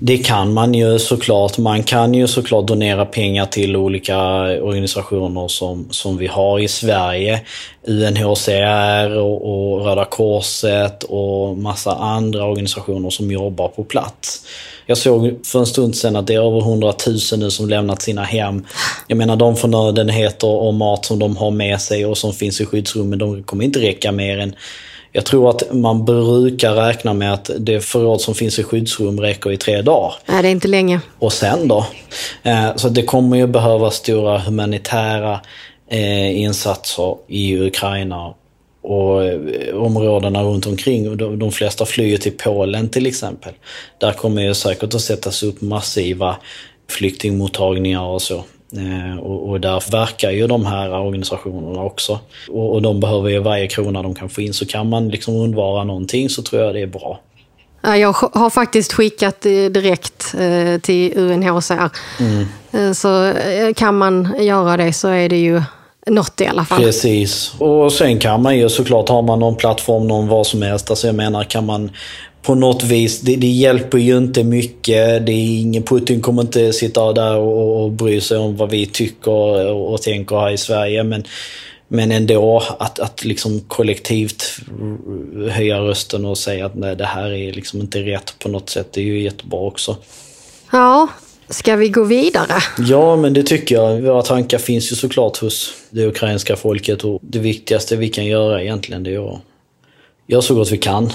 det 0.00 0.18
kan 0.18 0.52
man 0.52 0.74
ju 0.74 0.98
såklart. 0.98 1.58
Man 1.58 1.82
kan 1.82 2.14
ju 2.14 2.26
såklart 2.26 2.66
donera 2.66 3.06
pengar 3.06 3.46
till 3.46 3.76
olika 3.76 4.18
organisationer 4.42 5.48
som, 5.48 5.86
som 5.90 6.16
vi 6.16 6.26
har 6.26 6.58
i 6.58 6.68
Sverige. 6.68 7.40
UNHCR 7.86 9.16
och, 9.16 9.50
och 9.50 9.84
Röda 9.84 10.04
Korset 10.04 11.04
och 11.04 11.58
massa 11.58 11.94
andra 11.94 12.44
organisationer 12.44 13.10
som 13.10 13.30
jobbar 13.30 13.68
på 13.68 13.84
plats. 13.84 14.42
Jag 14.86 14.98
såg 14.98 15.46
för 15.46 15.58
en 15.58 15.66
stund 15.66 15.96
sedan 15.96 16.16
att 16.16 16.26
det 16.26 16.34
är 16.34 16.46
över 16.46 16.58
100 16.58 16.94
000 17.06 17.16
nu 17.38 17.50
som 17.50 17.68
lämnat 17.68 18.02
sina 18.02 18.22
hem. 18.22 18.64
Jag 19.06 19.18
menar 19.18 19.36
de 19.36 19.56
förnödenheter 19.56 20.48
och 20.48 20.74
mat 20.74 21.04
som 21.04 21.18
de 21.18 21.36
har 21.36 21.50
med 21.50 21.80
sig 21.80 22.06
och 22.06 22.18
som 22.18 22.32
finns 22.32 22.60
i 22.60 22.66
skyddsrummen, 22.66 23.18
de 23.18 23.42
kommer 23.42 23.64
inte 23.64 23.80
räcka 23.80 24.12
mer 24.12 24.38
än 24.38 24.54
jag 25.12 25.24
tror 25.24 25.50
att 25.50 25.62
man 25.72 26.04
brukar 26.04 26.74
räkna 26.74 27.14
med 27.14 27.32
att 27.32 27.50
det 27.58 27.80
förråd 27.80 28.20
som 28.20 28.34
finns 28.34 28.58
i 28.58 28.62
skyddsrum 28.62 29.20
räcker 29.20 29.52
i 29.52 29.56
tre 29.56 29.82
dagar. 29.82 30.14
Nej, 30.26 30.42
det 30.42 30.48
är 30.48 30.52
inte 30.52 30.68
länge. 30.68 31.00
Och 31.18 31.32
sen 31.32 31.68
då? 31.68 31.86
Eh, 32.42 32.76
så 32.76 32.88
det 32.88 33.02
kommer 33.02 33.36
ju 33.36 33.46
behövas 33.46 33.94
stora 33.94 34.38
humanitära 34.38 35.40
eh, 35.90 36.40
insatser 36.40 37.16
i 37.28 37.58
Ukraina 37.58 38.34
och 38.82 39.24
eh, 39.24 39.74
områdena 39.74 40.42
runt 40.42 40.66
omkring. 40.66 41.16
De 41.16 41.52
flesta 41.52 41.86
flyr 41.86 42.16
till 42.16 42.32
Polen 42.32 42.88
till 42.88 43.06
exempel. 43.06 43.52
Där 43.98 44.12
kommer 44.12 44.42
ju 44.42 44.54
säkert 44.54 44.94
att 44.94 45.00
sättas 45.00 45.42
upp 45.42 45.60
massiva 45.60 46.36
flyktingmottagningar 46.90 48.02
och 48.02 48.22
så. 48.22 48.44
Eh, 48.76 49.18
och, 49.18 49.50
och 49.50 49.60
där 49.60 49.90
verkar 49.90 50.30
ju 50.30 50.46
de 50.46 50.66
här 50.66 50.90
organisationerna 50.90 51.82
också. 51.82 52.18
Och, 52.48 52.74
och 52.74 52.82
de 52.82 53.00
behöver 53.00 53.28
ju 53.28 53.38
varje 53.38 53.66
krona 53.66 54.02
de 54.02 54.14
kan 54.14 54.28
få 54.28 54.40
in. 54.40 54.54
Så 54.54 54.66
kan 54.66 54.88
man 54.88 55.08
liksom 55.08 55.36
undvara 55.36 55.84
någonting 55.84 56.28
så 56.28 56.42
tror 56.42 56.62
jag 56.62 56.74
det 56.74 56.82
är 56.82 56.86
bra. 56.86 57.20
Jag 57.82 58.12
har 58.12 58.50
faktiskt 58.50 58.92
skickat 58.92 59.40
direkt 59.40 60.34
eh, 60.38 60.80
till 60.80 61.18
UNHCR. 61.18 61.90
Mm. 62.20 62.94
Så 62.94 63.32
kan 63.76 63.94
man 63.98 64.34
göra 64.38 64.76
det 64.76 64.92
så 64.92 65.08
är 65.08 65.28
det 65.28 65.36
ju 65.36 65.62
något 66.06 66.40
i 66.40 66.46
alla 66.46 66.64
fall. 66.64 66.82
Precis. 66.82 67.54
Och 67.58 67.92
sen 67.92 68.18
kan 68.18 68.42
man 68.42 68.58
ju 68.58 68.68
såklart, 68.68 69.08
har 69.08 69.22
man 69.22 69.38
någon 69.38 69.56
plattform, 69.56 70.08
någon 70.08 70.28
vad 70.28 70.46
som 70.46 70.62
helst. 70.62 70.90
Alltså 70.90 71.06
jag 71.06 71.16
menar, 71.16 71.44
kan 71.44 71.66
man 71.66 71.90
på 72.42 72.54
något 72.54 72.82
vis, 72.82 73.20
det, 73.20 73.36
det 73.36 73.46
hjälper 73.46 73.98
ju 73.98 74.16
inte 74.16 74.44
mycket. 74.44 75.26
Det 75.26 75.32
är 75.32 75.60
ingen, 75.60 75.82
Putin 75.82 76.20
kommer 76.20 76.42
inte 76.42 76.72
sitta 76.72 77.12
där 77.12 77.36
och, 77.36 77.84
och 77.84 77.90
bry 77.90 78.20
sig 78.20 78.38
om 78.38 78.56
vad 78.56 78.70
vi 78.70 78.86
tycker 78.86 79.66
och, 79.70 79.92
och 79.92 80.02
tänker 80.02 80.36
här 80.36 80.50
i 80.50 80.56
Sverige. 80.56 81.04
Men, 81.04 81.24
men 81.88 82.12
ändå 82.12 82.62
att, 82.78 82.98
att 82.98 83.24
liksom 83.24 83.60
kollektivt 83.60 84.44
höja 85.50 85.78
rösten 85.78 86.24
och 86.24 86.38
säga 86.38 86.66
att 86.66 86.74
nej, 86.74 86.96
det 86.96 87.04
här 87.04 87.30
är 87.30 87.52
liksom 87.52 87.80
inte 87.80 87.98
rätt 87.98 88.34
på 88.38 88.48
något 88.48 88.70
sätt. 88.70 88.92
Det 88.92 89.00
är 89.00 89.04
ju 89.04 89.22
jättebra 89.22 89.60
också. 89.60 89.96
Ja, 90.72 91.08
Ska 91.50 91.76
vi 91.76 91.88
gå 91.88 92.04
vidare? 92.04 92.54
Ja, 92.78 93.16
men 93.16 93.32
det 93.32 93.42
tycker 93.42 93.74
jag. 93.74 94.00
Våra 94.00 94.22
tankar 94.22 94.58
finns 94.58 94.92
ju 94.92 94.96
såklart 94.96 95.36
hos 95.36 95.74
det 95.90 96.06
ukrainska 96.06 96.56
folket 96.56 97.04
och 97.04 97.18
det 97.22 97.38
viktigaste 97.38 97.96
vi 97.96 98.08
kan 98.08 98.26
göra 98.26 98.62
egentligen 98.62 99.02
det 99.02 99.14
är 99.14 99.32
att 99.34 99.40
göra 100.26 100.42
så 100.42 100.54
gott 100.54 100.72
vi 100.72 100.78
kan. 100.78 101.10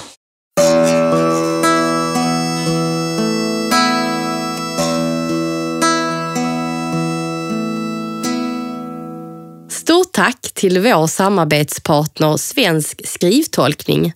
Tack 10.23 10.41
till 10.53 10.79
vår 10.79 11.07
samarbetspartner 11.07 12.37
Svensk 12.37 13.07
skrivtolkning 13.07 14.13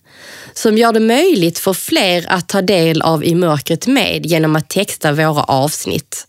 som 0.52 0.78
gör 0.78 0.92
det 0.92 1.00
möjligt 1.00 1.58
för 1.58 1.72
fler 1.72 2.24
att 2.28 2.48
ta 2.48 2.62
del 2.62 3.02
av 3.02 3.24
I 3.24 3.34
mörkret 3.34 3.86
med 3.86 4.26
genom 4.26 4.56
att 4.56 4.68
texta 4.68 5.12
våra 5.12 5.42
avsnitt. 5.42 6.26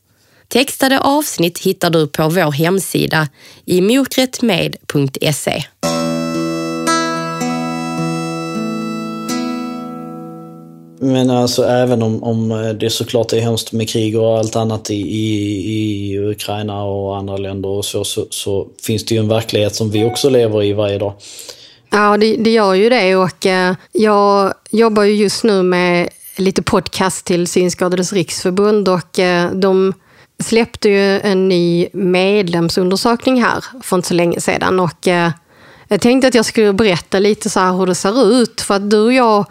Textade 0.47 0.99
avsnitt 0.99 1.59
hittar 1.59 1.89
du 1.89 2.07
på 2.07 2.29
vår 2.29 2.51
hemsida 2.51 3.27
imokretmed.se. 3.65 5.63
Men 11.01 11.29
alltså 11.29 11.63
även 11.63 12.01
om, 12.01 12.23
om 12.23 12.51
eh, 12.51 12.69
det 12.69 12.89
såklart 12.89 13.33
är 13.33 13.39
hemskt 13.39 13.71
med 13.71 13.89
krig 13.89 14.19
och 14.19 14.37
allt 14.37 14.55
annat 14.55 14.89
i, 14.89 14.93
i, 14.93 16.13
i 16.13 16.19
Ukraina 16.19 16.83
och 16.83 17.17
andra 17.17 17.37
länder 17.37 17.69
och 17.69 17.85
så, 17.85 18.03
så, 18.03 18.25
så, 18.29 18.67
finns 18.81 19.05
det 19.05 19.15
ju 19.15 19.19
en 19.19 19.27
verklighet 19.27 19.75
som 19.75 19.91
vi 19.91 20.05
också 20.05 20.29
lever 20.29 20.63
i 20.63 20.73
varje 20.73 20.97
dag. 20.97 21.13
Ja, 21.89 22.17
det, 22.17 22.35
det 22.35 22.49
gör 22.49 22.73
ju 22.73 22.89
det 22.89 23.15
och 23.15 23.45
eh, 23.45 23.75
jag 23.91 24.53
jobbar 24.71 25.03
ju 25.03 25.13
just 25.13 25.43
nu 25.43 25.63
med 25.63 26.09
lite 26.35 26.61
podcast 26.61 27.25
till 27.25 27.47
Synskadades 27.47 28.13
riksförbund 28.13 28.89
och 28.89 29.19
eh, 29.19 29.51
de 29.51 29.93
släppte 30.43 30.89
ju 30.89 31.19
en 31.19 31.49
ny 31.49 31.87
medlemsundersökning 31.93 33.43
här 33.43 33.63
för 33.83 33.95
inte 33.95 34.07
så 34.07 34.13
länge 34.13 34.41
sedan 34.41 34.79
och 34.79 35.07
jag 35.87 36.01
tänkte 36.01 36.27
att 36.27 36.35
jag 36.35 36.45
skulle 36.45 36.73
berätta 36.73 37.19
lite 37.19 37.49
så 37.49 37.59
här 37.59 37.73
hur 37.73 37.85
det 37.85 37.95
ser 37.95 38.31
ut 38.31 38.61
för 38.61 38.75
att 38.75 38.89
du 38.89 38.99
och 38.99 39.13
jag 39.13 39.45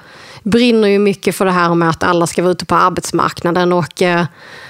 brinner 0.51 0.89
ju 0.89 0.99
mycket 0.99 1.37
för 1.37 1.45
det 1.45 1.51
här 1.51 1.75
med 1.75 1.91
att 1.91 2.03
alla 2.03 2.27
ska 2.27 2.43
vara 2.43 2.53
ute 2.53 2.65
på 2.65 2.75
arbetsmarknaden 2.75 3.73
och 3.73 4.03
eh, 4.03 4.25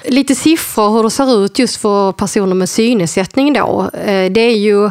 lite 0.04 0.34
siffror 0.34 0.90
hur 0.90 1.02
det 1.02 1.10
ser 1.10 1.44
ut 1.44 1.58
just 1.58 1.76
för 1.76 2.12
personer 2.12 2.54
med 2.54 2.68
synnedsättning 2.68 3.52
då. 3.52 3.90
Eh, 4.04 4.32
det 4.32 4.40
är 4.40 4.56
ju 4.56 4.90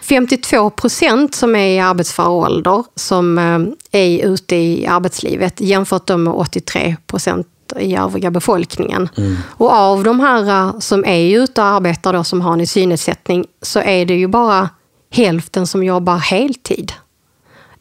52 0.00 0.70
procent 0.70 1.34
som 1.34 1.56
är 1.56 1.68
i 1.68 1.80
arbetsför 1.80 2.28
ålder 2.28 2.84
som 2.94 3.38
eh, 3.38 4.00
är 4.00 4.26
ute 4.26 4.56
i 4.56 4.86
arbetslivet 4.86 5.60
jämfört 5.60 6.08
med 6.08 6.32
83 6.32 6.96
procent 7.06 7.46
i 7.80 7.96
övriga 7.96 8.30
befolkningen. 8.30 9.08
Mm. 9.16 9.36
Och 9.48 9.72
av 9.72 10.04
de 10.04 10.20
här 10.20 10.48
eh, 10.48 10.78
som 10.78 11.04
är 11.04 11.42
ute 11.42 11.60
och 11.60 11.66
arbetar 11.66 12.12
då, 12.12 12.24
som 12.24 12.40
har 12.40 12.52
en 12.52 12.66
synnedsättning 12.66 13.46
så 13.62 13.80
är 13.80 14.06
det 14.06 14.14
ju 14.14 14.26
bara 14.26 14.68
hälften 15.10 15.66
som 15.66 15.84
jobbar 15.84 16.16
heltid. 16.16 16.92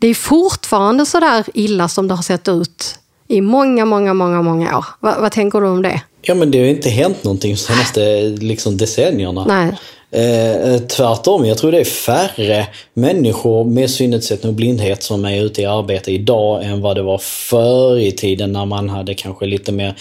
Det 0.04 0.08
är 0.08 0.14
fortfarande 0.14 1.06
så 1.06 1.20
där 1.20 1.46
illa 1.54 1.90
som 1.90 2.08
det 2.08 2.14
har 2.14 2.24
sett 2.24 2.48
ut 2.48 3.00
i 3.28 3.42
många, 3.42 3.86
många, 3.86 4.14
många, 4.14 4.42
många 4.42 4.78
år. 4.78 4.86
Va, 5.00 5.16
vad 5.20 5.32
tänker 5.32 5.62
du 5.62 5.68
om 5.68 5.82
det? 5.82 6.02
Ja, 6.22 6.36
men 6.36 6.52
det 6.52 6.60
har 6.60 6.66
inte 6.66 6.90
hänt 6.90 7.24
någonting 7.24 7.52
de 7.52 7.58
senaste 7.58 8.22
liksom, 8.22 8.78
decennierna. 8.78 9.46
Nej. 9.46 9.76
Eh, 10.12 10.80
tvärtom, 10.80 11.46
jag 11.46 11.58
tror 11.58 11.72
det 11.72 11.80
är 11.80 11.86
färre 11.86 12.68
människor 12.94 13.64
med 13.64 13.90
synnedsättning 13.90 14.50
och 14.50 14.56
blindhet 14.56 15.04
som 15.04 15.26
är 15.26 15.44
ute 15.44 15.62
i 15.62 15.66
arbete 15.66 16.12
idag 16.12 16.64
än 16.64 16.82
vad 16.82 16.96
det 16.96 17.04
var 17.04 17.18
förr 17.18 17.98
i 17.98 18.12
tiden 18.12 18.52
när 18.52 18.66
man 18.66 18.90
hade 18.90 19.14
kanske 19.14 19.46
lite 19.46 19.72
mer 19.72 19.96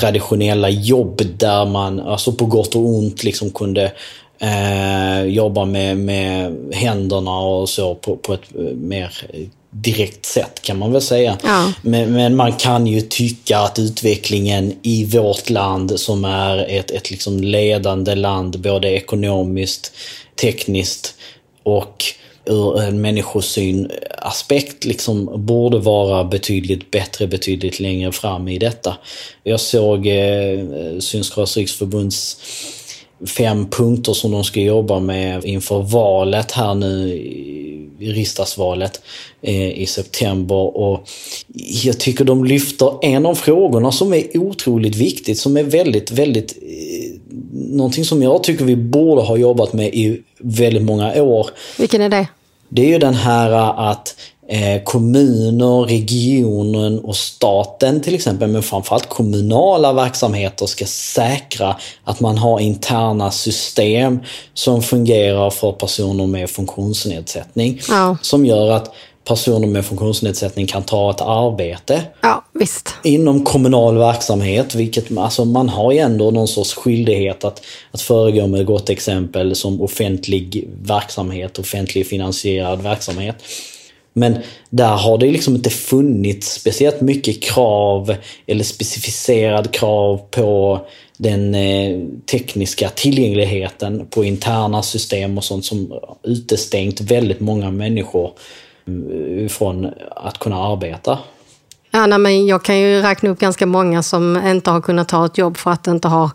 traditionella 0.00 0.68
jobb 0.68 1.22
där 1.36 1.64
man, 1.64 2.00
alltså 2.00 2.32
på 2.32 2.46
gott 2.46 2.74
och 2.74 2.86
ont, 2.86 3.24
liksom 3.24 3.50
kunde 3.50 3.92
eh, 4.38 5.22
jobba 5.24 5.64
med, 5.64 5.96
med 5.96 6.56
händerna 6.72 7.38
och 7.38 7.68
så 7.68 7.94
på, 7.94 8.16
på 8.16 8.34
ett 8.34 8.54
mer 8.74 9.10
direkt 9.70 10.26
sätt 10.26 10.62
kan 10.62 10.78
man 10.78 10.92
väl 10.92 11.02
säga. 11.02 11.38
Ja. 11.42 11.72
Men, 11.82 12.12
men, 12.12 12.36
man 12.36 12.52
kan 12.52 12.86
ju 12.86 13.00
tycka 13.00 13.58
att 13.58 13.78
utvecklingen 13.78 14.74
i 14.82 15.04
vårt 15.04 15.50
land 15.50 16.00
som 16.00 16.24
är 16.24 16.58
ett, 16.58 16.90
ett 16.90 17.10
liksom 17.10 17.40
ledande 17.40 18.14
land 18.14 18.60
både 18.60 18.88
ekonomiskt, 18.88 19.92
tekniskt 20.40 21.14
och 21.62 22.04
ur 22.44 22.80
en 22.80 23.00
människosyn-aspekt 23.00 24.84
liksom 24.84 25.46
borde 25.46 25.78
vara 25.78 26.24
betydligt 26.24 26.90
bättre, 26.90 27.26
betydligt 27.26 27.80
längre 27.80 28.12
fram 28.12 28.48
i 28.48 28.58
detta. 28.58 28.96
Jag 29.42 29.60
såg 29.60 30.06
eh, 30.06 30.64
Synskadades 31.00 31.56
riksförbunds 31.56 32.36
fem 33.26 33.66
punkter 33.70 34.12
som 34.12 34.32
de 34.32 34.44
ska 34.44 34.60
jobba 34.60 35.00
med 35.00 35.44
inför 35.44 35.82
valet 35.82 36.52
här 36.52 36.74
nu, 36.74 37.08
i 37.98 38.12
riksdagsvalet 38.12 39.00
eh, 39.42 39.80
i 39.80 39.86
september. 39.86 40.76
Och 40.76 41.08
jag 41.84 42.00
tycker 42.00 42.24
de 42.24 42.44
lyfter 42.44 42.92
en 43.02 43.26
av 43.26 43.34
frågorna 43.34 43.92
som 43.92 44.14
är 44.14 44.38
otroligt 44.38 44.96
viktigt, 44.96 45.38
som 45.38 45.56
är 45.56 45.62
väldigt, 45.62 46.10
väldigt 46.10 46.58
eh, 46.62 47.20
någonting 47.52 48.04
som 48.04 48.22
jag 48.22 48.42
tycker 48.42 48.64
vi 48.64 48.76
borde 48.76 49.22
ha 49.22 49.36
jobbat 49.36 49.72
med 49.72 49.94
i 49.94 50.22
väldigt 50.38 50.82
många 50.82 51.22
år. 51.22 51.50
Vilken 51.78 52.00
är 52.00 52.08
det? 52.08 52.26
Det 52.68 52.82
är 52.82 52.88
ju 52.88 52.98
den 52.98 53.14
här 53.14 53.50
att 53.90 54.16
eh, 54.48 54.82
kommuner, 54.82 55.84
regionen 55.84 56.98
och 56.98 57.16
staten 57.16 58.00
till 58.00 58.14
exempel, 58.14 58.48
men 58.48 58.62
framförallt 58.62 59.08
kommunala 59.08 59.92
verksamheter 59.92 60.66
ska 60.66 60.86
säkra 60.86 61.76
att 62.04 62.20
man 62.20 62.38
har 62.38 62.60
interna 62.60 63.30
system 63.30 64.20
som 64.54 64.82
fungerar 64.82 65.50
för 65.50 65.72
personer 65.72 66.26
med 66.26 66.50
funktionsnedsättning. 66.50 67.80
Ja. 67.88 68.16
Som 68.22 68.46
gör 68.46 68.70
att 68.70 68.94
personer 69.26 69.66
med 69.68 69.84
funktionsnedsättning 69.84 70.66
kan 70.66 70.82
ta 70.82 71.10
ett 71.10 71.20
arbete 71.20 72.02
Ja, 72.22 72.44
visst. 72.52 72.94
inom 73.04 73.44
kommunal 73.44 73.98
verksamhet, 73.98 74.74
vilket 74.74 75.18
alltså 75.18 75.44
man 75.44 75.68
har 75.68 75.92
ju 75.92 75.98
ändå 75.98 76.30
någon 76.30 76.48
sorts 76.48 76.74
skyldighet 76.74 77.44
att, 77.44 77.62
att 77.90 78.00
föregå 78.00 78.46
med 78.46 78.66
gott 78.66 78.90
exempel 78.90 79.54
som 79.54 79.82
offentlig 79.82 80.68
verksamhet, 80.82 81.58
offentlig 81.58 82.06
finansierad 82.06 82.82
verksamhet. 82.82 83.36
Men 84.12 84.36
där 84.70 84.96
har 84.96 85.18
det 85.18 85.26
liksom 85.26 85.54
inte 85.54 85.70
funnits 85.70 86.52
speciellt 86.52 87.00
mycket 87.00 87.42
krav 87.42 88.14
eller 88.46 88.64
specificerad 88.64 89.72
krav 89.72 90.20
på 90.30 90.80
den 91.16 91.54
eh, 91.54 92.00
tekniska 92.30 92.88
tillgängligheten 92.88 94.06
på 94.06 94.24
interna 94.24 94.82
system 94.82 95.38
och 95.38 95.44
sånt 95.44 95.64
som 95.64 96.00
utestängt 96.22 97.00
väldigt 97.00 97.40
många 97.40 97.70
människor 97.70 98.32
från 99.50 99.90
att 100.16 100.38
kunna 100.38 100.56
arbeta. 100.56 101.18
Ja, 101.90 102.06
nej, 102.06 102.18
men 102.18 102.46
jag 102.46 102.62
kan 102.62 102.78
ju 102.78 103.00
räkna 103.00 103.30
upp 103.30 103.38
ganska 103.38 103.66
många 103.66 104.02
som 104.02 104.46
inte 104.46 104.70
har 104.70 104.80
kunnat 104.80 105.08
ta 105.08 105.26
ett 105.26 105.38
jobb 105.38 105.56
för 105.56 105.70
att 105.70 105.84
det 105.84 105.90
inte 105.90 106.08
har 106.08 106.30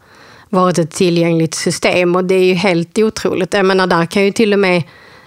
varit 0.49 0.77
ett 0.77 0.91
tillgängligt 0.91 1.53
system. 1.53 2.15
Och 2.15 2.25
det 2.25 2.35
är 2.35 2.43
ju 2.43 2.53
helt 2.53 2.97
otroligt. 2.97 3.53
Jag 3.53 3.65
menar, 3.65 3.87
där 3.87 4.05
kan 4.05 4.25
ju 4.25 4.31
till 4.31 4.53
och 4.53 4.59
med 4.59 4.83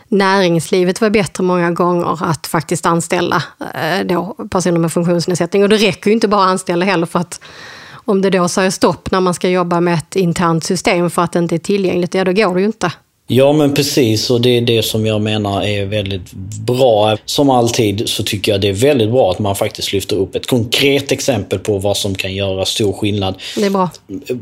näringslivet 0.09 1.01
vara 1.01 1.11
bättre 1.11 1.45
många 1.45 1.71
gånger 1.71 2.25
att 2.25 2.47
faktiskt 2.47 2.87
anställa 2.87 3.43
eh, 3.75 4.07
då, 4.07 4.37
personer 4.51 4.79
med 4.79 4.93
funktionsnedsättning. 4.93 5.63
Och 5.63 5.69
det 5.69 5.77
räcker 5.77 6.11
ju 6.11 6.15
inte 6.15 6.29
bara 6.29 6.45
att 6.45 6.51
anställa 6.51 6.85
heller 6.85 7.07
för 7.07 7.19
att 7.19 7.41
om 8.07 8.23
det 8.23 8.31
då 8.31 8.49
säger 8.49 8.71
stopp 8.71 9.11
när 9.11 9.21
man 9.21 9.35
ska 9.35 9.49
jobba 9.49 9.81
med 9.81 9.95
ett 9.95 10.17
internt 10.17 10.65
system 10.65 11.11
för 11.11 11.23
att 11.23 11.33
det 11.33 11.39
inte 11.39 11.55
är 11.55 11.59
tillgängligt, 11.59 12.15
ja 12.15 12.25
då 12.25 12.33
går 12.33 12.55
det 12.55 12.61
ju 12.61 12.67
inte. 12.67 12.93
Ja 13.27 13.53
men 13.53 13.75
precis 13.75 14.31
och 14.31 14.41
det 14.41 14.57
är 14.57 14.61
det 14.61 14.83
som 14.83 15.07
jag 15.07 15.21
menar 15.21 15.63
är 15.63 15.85
väldigt 15.85 16.33
bra. 16.67 17.17
Som 17.25 17.51
alltid 17.51 18.09
så 18.09 18.23
tycker 18.23 18.53
jag 18.53 18.61
det 18.61 18.69
är 18.69 18.73
väldigt 18.73 19.11
bra 19.11 19.31
att 19.31 19.39
man 19.39 19.57
faktiskt 19.57 19.93
lyfter 19.93 20.17
upp 20.17 20.35
ett 20.35 20.47
konkret 20.47 21.13
exempel 21.13 21.59
på 21.59 21.79
vad 21.79 21.97
som 21.97 22.15
kan 22.15 22.35
göra 22.35 22.65
stor 22.65 22.93
skillnad 22.93 23.35
Det 23.57 23.67
är 23.67 23.71
bra. 23.71 23.91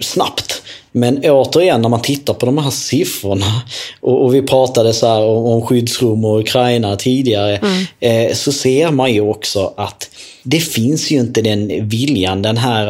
snabbt. 0.01 0.63
Men 0.93 1.19
återigen 1.25 1.83
när 1.83 1.89
man 1.89 2.03
tittar 2.03 2.35
på 2.35 2.47
de 2.47 2.59
här 2.59 2.71
siffrorna 2.71 3.63
och, 4.01 4.25
och 4.25 4.35
vi 4.35 4.43
pratade 4.43 4.93
så 4.93 5.09
om, 5.13 5.45
om 5.45 5.63
skyddsrum 5.63 6.25
och 6.25 6.41
Ukraina 6.41 6.97
tidigare 6.97 7.61
eh, 8.01 8.35
så 8.35 8.53
ser 8.53 8.91
man 8.91 9.13
ju 9.13 9.21
också 9.21 9.73
att 9.77 10.11
det 10.43 10.61
finns 10.61 11.11
ju 11.11 11.17
inte 11.21 11.43
den 11.43 11.89
viljan, 11.89 12.43
den 12.43 12.57
här 12.57 12.87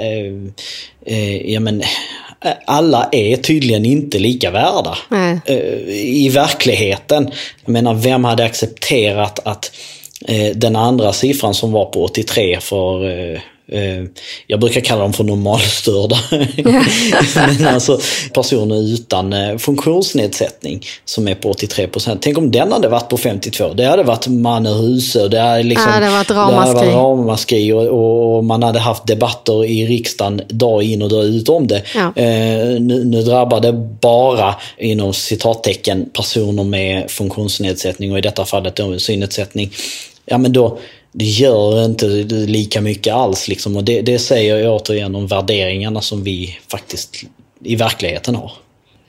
eh, 0.00 0.32
eh, 1.06 1.52
ja, 1.52 1.60
men, 1.60 1.82
alla 2.64 3.08
är 3.12 3.36
tydligen 3.36 3.84
inte 3.84 4.18
lika 4.18 4.50
värda 4.50 4.98
Nej. 5.08 5.40
eh, 5.46 5.56
i 5.88 6.28
verkligheten. 6.28 7.30
Jag 7.64 7.72
menar, 7.72 7.94
vem 7.94 8.24
hade 8.24 8.44
accepterat 8.44 9.38
att 9.44 9.72
eh, 10.28 10.56
den 10.56 10.76
andra 10.76 11.12
siffran 11.12 11.54
som 11.54 11.72
var 11.72 11.84
på 11.84 12.04
83 12.04 12.60
för 12.60 13.08
eh, 13.34 13.40
jag 14.46 14.60
brukar 14.60 14.80
kalla 14.80 15.02
dem 15.02 15.12
för 15.12 15.24
normalstörda. 15.24 16.16
Men 17.58 17.74
alltså 17.74 17.98
personer 18.32 18.94
utan 18.94 19.32
eh, 19.32 19.56
funktionsnedsättning 19.56 20.82
som 21.04 21.28
är 21.28 21.34
på 21.34 21.50
83 21.50 21.86
procent. 21.86 22.22
Tänk 22.22 22.38
om 22.38 22.50
den 22.50 22.72
hade 22.72 22.88
varit 22.88 23.08
på 23.08 23.16
52. 23.16 23.72
Det 23.74 23.84
hade 23.84 24.02
varit 24.02 24.26
man 24.26 24.66
och 24.66 25.30
det 25.30 25.40
hade, 25.40 25.62
liksom, 25.62 25.90
Ja, 25.94 26.00
det 26.00 26.06
hade 26.06 26.16
varit 26.16 26.30
ramaskri. 26.30 26.74
varit 26.74 26.94
ramaskri 26.94 27.72
och, 27.72 28.36
och 28.36 28.44
man 28.44 28.62
hade 28.62 28.78
haft 28.78 29.06
debatter 29.06 29.64
i 29.64 29.86
riksdagen 29.86 30.42
dag 30.48 30.82
in 30.82 31.02
och 31.02 31.08
dag 31.08 31.24
ut 31.24 31.48
om 31.48 31.66
det. 31.66 31.82
Ja. 31.94 32.12
Eh, 32.22 32.80
nu, 32.80 33.04
nu 33.04 33.22
drabbar 33.22 33.60
det 33.60 33.72
bara, 34.00 34.54
inom 34.78 35.12
citattecken, 35.12 36.10
personer 36.12 36.64
med 36.64 37.10
funktionsnedsättning 37.10 38.12
och 38.12 38.18
i 38.18 38.20
detta 38.20 38.44
fallet 38.44 38.76
då 38.76 38.98
synnedsättning. 38.98 39.70
Ja 40.26 40.38
men 40.38 40.52
då, 40.52 40.78
det 41.16 41.24
gör 41.24 41.84
inte 41.84 42.06
lika 42.06 42.80
mycket 42.80 43.14
alls 43.14 43.48
liksom. 43.48 43.76
Och 43.76 43.84
det, 43.84 44.02
det 44.02 44.18
säger 44.18 44.56
jag 44.56 44.74
återigen 44.74 45.14
om 45.14 45.26
värderingarna 45.26 46.00
som 46.00 46.22
vi 46.22 46.58
faktiskt 46.68 47.24
i 47.64 47.76
verkligheten 47.76 48.34
har. 48.34 48.52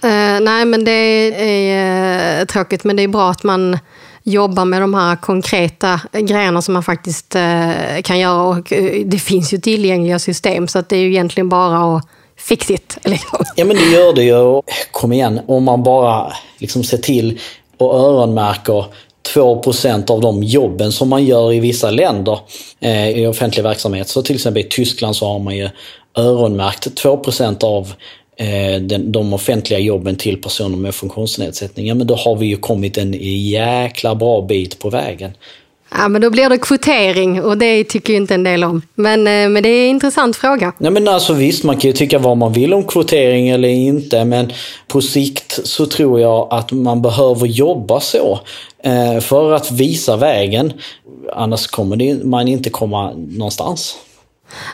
Eh, 0.03 0.41
nej, 0.41 0.65
men 0.65 0.85
det 0.85 0.91
är 0.91 2.39
eh, 2.39 2.45
tråkigt, 2.45 2.83
men 2.83 2.95
det 2.95 3.03
är 3.03 3.07
bra 3.07 3.29
att 3.29 3.43
man 3.43 3.79
jobbar 4.23 4.65
med 4.65 4.81
de 4.81 4.93
här 4.93 5.15
konkreta 5.15 6.01
grejerna 6.11 6.61
som 6.61 6.73
man 6.73 6.83
faktiskt 6.83 7.35
eh, 7.35 8.01
kan 8.03 8.19
göra. 8.19 8.41
Och, 8.41 8.73
det 9.05 9.19
finns 9.19 9.53
ju 9.53 9.57
tillgängliga 9.57 10.19
system, 10.19 10.67
så 10.67 10.79
att 10.79 10.89
det 10.89 10.95
är 10.95 11.01
ju 11.01 11.09
egentligen 11.09 11.49
bara 11.49 11.97
att 11.97 12.07
fix 12.37 12.69
it. 12.69 12.97
Liksom. 13.03 13.45
Ja 13.55 13.65
men 13.65 13.75
det 13.75 13.85
gör 13.85 14.13
det 14.13 14.23
ju. 14.23 14.61
Kom 14.91 15.13
igen, 15.13 15.39
om 15.47 15.63
man 15.63 15.83
bara 15.83 16.33
liksom 16.57 16.83
ser 16.83 16.97
till 16.97 17.39
och 17.77 17.95
öronmärker 17.95 18.85
2% 19.33 20.11
av 20.11 20.21
de 20.21 20.43
jobben 20.43 20.91
som 20.91 21.09
man 21.09 21.25
gör 21.25 21.53
i 21.53 21.59
vissa 21.59 21.91
länder 21.91 22.39
eh, 22.79 23.09
i 23.09 23.27
offentlig 23.27 23.63
verksamhet. 23.63 24.07
Så 24.07 24.21
till 24.21 24.35
exempel 24.35 24.65
i 24.65 24.69
Tyskland 24.69 25.15
så 25.15 25.25
har 25.25 25.39
man 25.39 25.55
ju 25.55 25.69
öronmärkt 26.17 26.95
2 26.95 27.23
av 27.61 27.93
eh, 28.37 28.81
den, 28.81 29.11
de 29.11 29.33
offentliga 29.33 29.79
jobben 29.79 30.15
till 30.15 30.41
personer 30.41 30.77
med 30.77 30.95
funktionsnedsättning. 30.95 31.87
Ja, 31.87 31.95
men 31.95 32.07
då 32.07 32.15
har 32.15 32.35
vi 32.35 32.45
ju 32.45 32.57
kommit 32.57 32.97
en 32.97 33.13
jäkla 33.49 34.15
bra 34.15 34.41
bit 34.41 34.79
på 34.79 34.89
vägen. 34.89 35.31
Ja, 35.97 36.07
men 36.07 36.21
då 36.21 36.29
blir 36.29 36.49
det 36.49 36.57
kvotering 36.57 37.43
och 37.43 37.57
det 37.57 37.83
tycker 37.83 38.13
ju 38.13 38.17
inte 38.17 38.33
en 38.33 38.43
del 38.43 38.63
om. 38.63 38.81
Men, 38.95 39.19
eh, 39.19 39.49
men 39.49 39.63
det 39.63 39.69
är 39.69 39.83
en 39.83 39.89
intressant 39.89 40.35
fråga. 40.35 40.73
Nej 40.77 40.91
men 40.91 41.07
alltså 41.07 41.33
visst, 41.33 41.63
man 41.63 41.77
kan 41.77 41.89
ju 41.89 41.93
tycka 41.93 42.19
vad 42.19 42.37
man 42.37 42.53
vill 42.53 42.73
om 42.73 42.83
kvotering 42.83 43.49
eller 43.49 43.69
inte, 43.69 44.25
men 44.25 44.51
på 44.87 45.01
sikt 45.01 45.59
så 45.63 45.85
tror 45.85 46.19
jag 46.19 46.47
att 46.51 46.71
man 46.71 47.01
behöver 47.01 47.47
jobba 47.47 47.99
så. 47.99 48.39
Eh, 48.83 49.19
för 49.19 49.51
att 49.51 49.71
visa 49.71 50.17
vägen. 50.17 50.73
Annars 51.35 51.67
kommer 51.67 52.25
man 52.25 52.47
inte 52.47 52.69
komma 52.69 53.11
någonstans. 53.13 53.97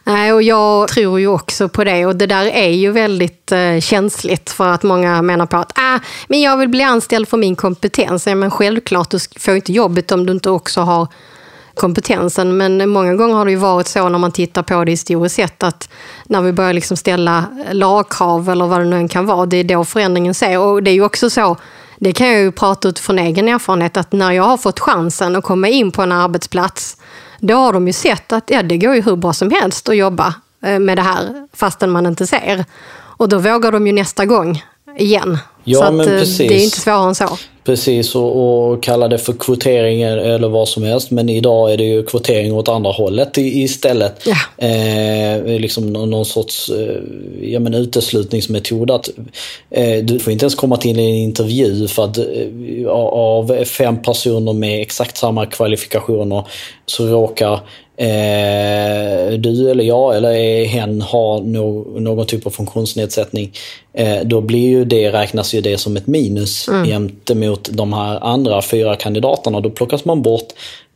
Nej, 0.04 0.34
och 0.34 0.44
jag 0.44 0.88
tror 0.88 1.20
ju 1.20 1.28
också 1.28 1.70
på 1.70 1.84
det 1.84 2.06
och 2.06 2.16
det 2.16 2.28
där 2.28 2.46
är 2.46 2.70
ju 2.70 2.92
väldigt 2.92 3.52
eh, 3.52 3.80
känsligt 3.80 4.50
för 4.50 4.68
att 4.68 4.84
många 4.84 5.22
menar 5.22 5.46
på 5.46 5.58
att 5.58 5.72
ah, 5.76 6.00
men 6.28 6.42
jag 6.42 6.58
vill 6.58 6.70
bli 6.70 6.84
anställd 6.84 7.28
för 7.28 7.38
min 7.38 7.56
kompetens. 7.56 8.28
Ja, 8.28 8.36
men 8.36 8.52
självklart, 8.52 9.10
du 9.10 9.20
får 9.40 9.56
inte 9.56 9.74
jobbet 9.74 10.12
om 10.12 10.26
du 10.26 10.34
inte 10.34 10.50
också 10.50 10.82
har 10.82 11.08
kompetensen. 11.76 12.58
Men 12.58 12.90
många 12.90 13.16
gånger 13.16 13.36
har 13.36 13.46
det 13.46 13.52
ju 13.52 13.58
varit 13.58 13.88
så 13.88 14.10
när 14.10 14.20
man 14.20 14.32
tittar 14.32 14.64
på 14.64 14.84
det 14.84 14.92
historiskt 14.92 15.36
sett 15.36 15.64
att 15.64 15.90
när 16.26 16.42
vi 16.42 16.52
börjar 16.52 16.74
liksom 16.74 16.98
ställa 16.98 17.46
eh, 17.68 17.74
lagkrav 17.74 18.50
eller 18.50 18.68
vad 18.68 18.80
det 18.80 18.86
nu 18.86 18.98
än 18.98 19.08
kan 19.08 19.26
vara, 19.26 19.46
det 19.46 19.58
är 19.58 19.64
då 19.64 19.86
förändringen 19.86 20.34
sker. 20.34 20.60
Och 20.60 20.84
det 20.84 20.92
är 20.92 20.96
ju 20.96 21.06
också 21.06 21.30
så, 21.30 21.58
det 21.98 22.12
kan 22.12 22.28
jag 22.28 22.40
ju 22.40 22.52
prata 22.52 22.88
utifrån 22.88 23.20
egen 23.20 23.48
erfarenhet, 23.48 23.98
att 23.98 24.12
när 24.12 24.32
jag 24.32 24.44
har 24.44 24.58
fått 24.58 24.80
chansen 24.80 25.36
att 25.36 25.44
komma 25.44 25.68
in 25.68 25.92
på 25.92 26.02
en 26.02 26.12
arbetsplats, 26.12 26.98
då 27.42 27.54
har 27.54 27.74
de 27.74 27.88
ju 27.88 27.94
sett 27.94 28.34
att 28.34 28.50
ja, 28.50 28.64
det 28.64 28.78
går 28.78 28.96
ju 28.96 29.02
hur 29.02 29.16
bra 29.16 29.34
som 29.34 29.52
helst 29.52 29.90
att 29.90 29.98
jobba 29.98 30.36
eh, 30.64 30.80
med 30.80 30.98
det 30.98 31.02
här 31.02 31.48
fastän 31.54 31.92
man 31.92 32.06
inte 32.06 32.28
ser. 32.28 32.66
Och 32.94 33.30
då 33.30 33.38
vågar 33.38 33.72
de 33.72 33.88
ju 33.88 33.94
nästa 33.94 34.26
gång 34.26 34.64
igen. 34.98 35.38
Ja, 35.64 35.80
så 35.80 35.92
men 35.92 36.00
eh, 36.00 36.06
precis. 36.06 36.38
det 36.38 36.62
är 36.62 36.64
inte 36.64 36.80
svårare 36.80 37.08
än 37.08 37.16
så. 37.16 37.38
Precis, 37.64 38.16
och, 38.16 38.72
och 38.72 38.84
kalla 38.84 39.08
det 39.08 39.18
för 39.18 39.34
kvotering 39.34 40.02
eller 40.02 40.50
vad 40.50 40.68
som 40.68 40.84
helst. 40.84 41.12
Men 41.12 41.30
idag 41.30 41.74
är 41.74 41.78
det 41.78 41.84
ju 41.84 42.04
kvotering 42.04 42.54
åt 42.54 42.70
andra 42.70 42.92
hållet 42.92 43.38
istället. 43.38 44.26
Ja. 44.26 44.68
Eh, 44.68 45.60
liksom 45.60 45.94
någon, 45.94 46.10
någon 46.10 46.26
sorts 46.26 46.70
eh, 46.70 46.96
ja, 47.42 47.60
men 47.60 47.74
uteslutningsmetod. 47.74 48.92
Att, 48.92 49.10
eh, 49.70 50.04
du 50.04 50.20
får 50.20 50.34
inte 50.34 50.46
ens 50.46 50.56
komma 50.56 50.78
till 50.78 51.00
en 51.00 51.06
intervju 51.06 51.88
för 51.88 52.06
att 52.06 52.18
eh, 52.18 52.88
av 52.88 53.66
fem 53.66 54.02
personer 54.02 54.54
med 54.54 54.82
exakt 54.82 55.18
samma 55.18 55.46
kvalifikationer 55.46 56.48
så 56.86 57.08
råkar 57.08 57.60
eh, 58.02 59.40
du 59.40 59.72
eller 59.72 59.84
jag 59.84 60.16
eller 60.16 60.66
hen 60.66 61.02
ha 61.02 61.40
no, 61.40 62.00
någon 62.00 62.26
typ 62.26 62.46
av 62.46 62.50
funktionsnedsättning. 62.52 63.52
Eh, 63.94 64.18
då 64.24 64.42
blir 64.42 64.70
ju 64.70 64.86
det, 64.86 65.12
räknas 65.12 65.54
ju 65.54 65.62
det 65.62 65.78
som 65.78 65.98
ett 65.98 66.08
minus 66.08 66.68
Mm. 66.68 66.90
jämte 66.90 67.36
mot 67.36 67.70
de 67.72 67.94
här 67.94 68.24
andra 68.24 68.62
fyra 68.62 68.96
kandidaterna. 68.96 69.60
Då 69.60 69.70
plockas 69.70 70.06
man 70.06 70.22
bort 70.22 70.48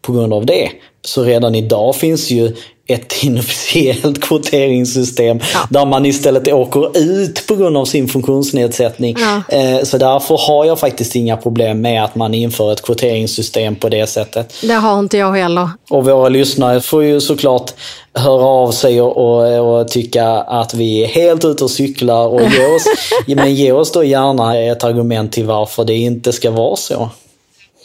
på 0.02 0.14
grund 0.14 0.34
av 0.34 0.46
det. 0.46 0.70
Så 1.06 1.24
redan 1.24 1.56
idag 1.56 1.96
finns 1.96 2.30
ju 2.32 2.56
ett 2.88 3.24
inofficiellt 3.24 4.22
kvoteringssystem 4.22 5.40
Ja. 5.54 5.60
där 5.70 5.86
man 5.86 6.06
istället 6.06 6.48
åker 6.48 6.98
ut 6.98 7.48
på 7.48 7.56
grund 7.56 7.78
av 7.78 7.86
sin 7.86 8.08
funktionsnedsättning. 8.08 9.16
Ja. 9.20 9.58
Eh, 9.58 9.84
Så 9.84 9.98
därför 9.98 10.38
har 10.48 10.66
jag 10.66 10.80
faktiskt 10.80 11.16
inga 11.16 11.38
problem 11.38 11.82
med 11.82 12.04
att 12.04 12.16
man 12.16 12.34
inför 12.34 12.72
ett 12.72 12.82
kvoteringssystem 12.82 13.76
på 13.76 13.90
det 13.90 14.08
sättet. 14.08 14.54
Det 14.62 14.74
har 14.74 15.00
inte 15.00 15.18
jag 15.18 15.34
heller. 15.34 15.70
Och 15.90 16.06
våra 16.06 16.30
lyssnare 16.30 16.82
får 16.82 17.04
ju 17.04 17.22
såklart 17.22 17.74
höra 18.14 18.46
av 18.46 18.72
sig 18.72 19.02
och, 19.02 19.18
och, 19.18 19.80
och 19.80 19.88
tycka 19.88 20.28
att 20.30 20.74
vi 20.74 21.04
är 21.04 21.08
helt 21.08 21.46
ute 21.46 21.64
och 21.64 21.72
cyklar. 21.72 22.28
Och 22.28 22.42
ge 22.58 22.76
oss, 22.76 22.86
men 23.28 23.56
ge 23.56 23.72
oss 23.72 23.92
då 23.92 24.04
gärna 24.04 24.58
ett 24.60 24.84
argument 24.84 25.32
till 25.32 25.46
varför 25.46 25.84
det 25.86 25.94
inte 25.96 26.34
ska 26.34 26.52
vara 26.52 26.76
så. 26.76 27.10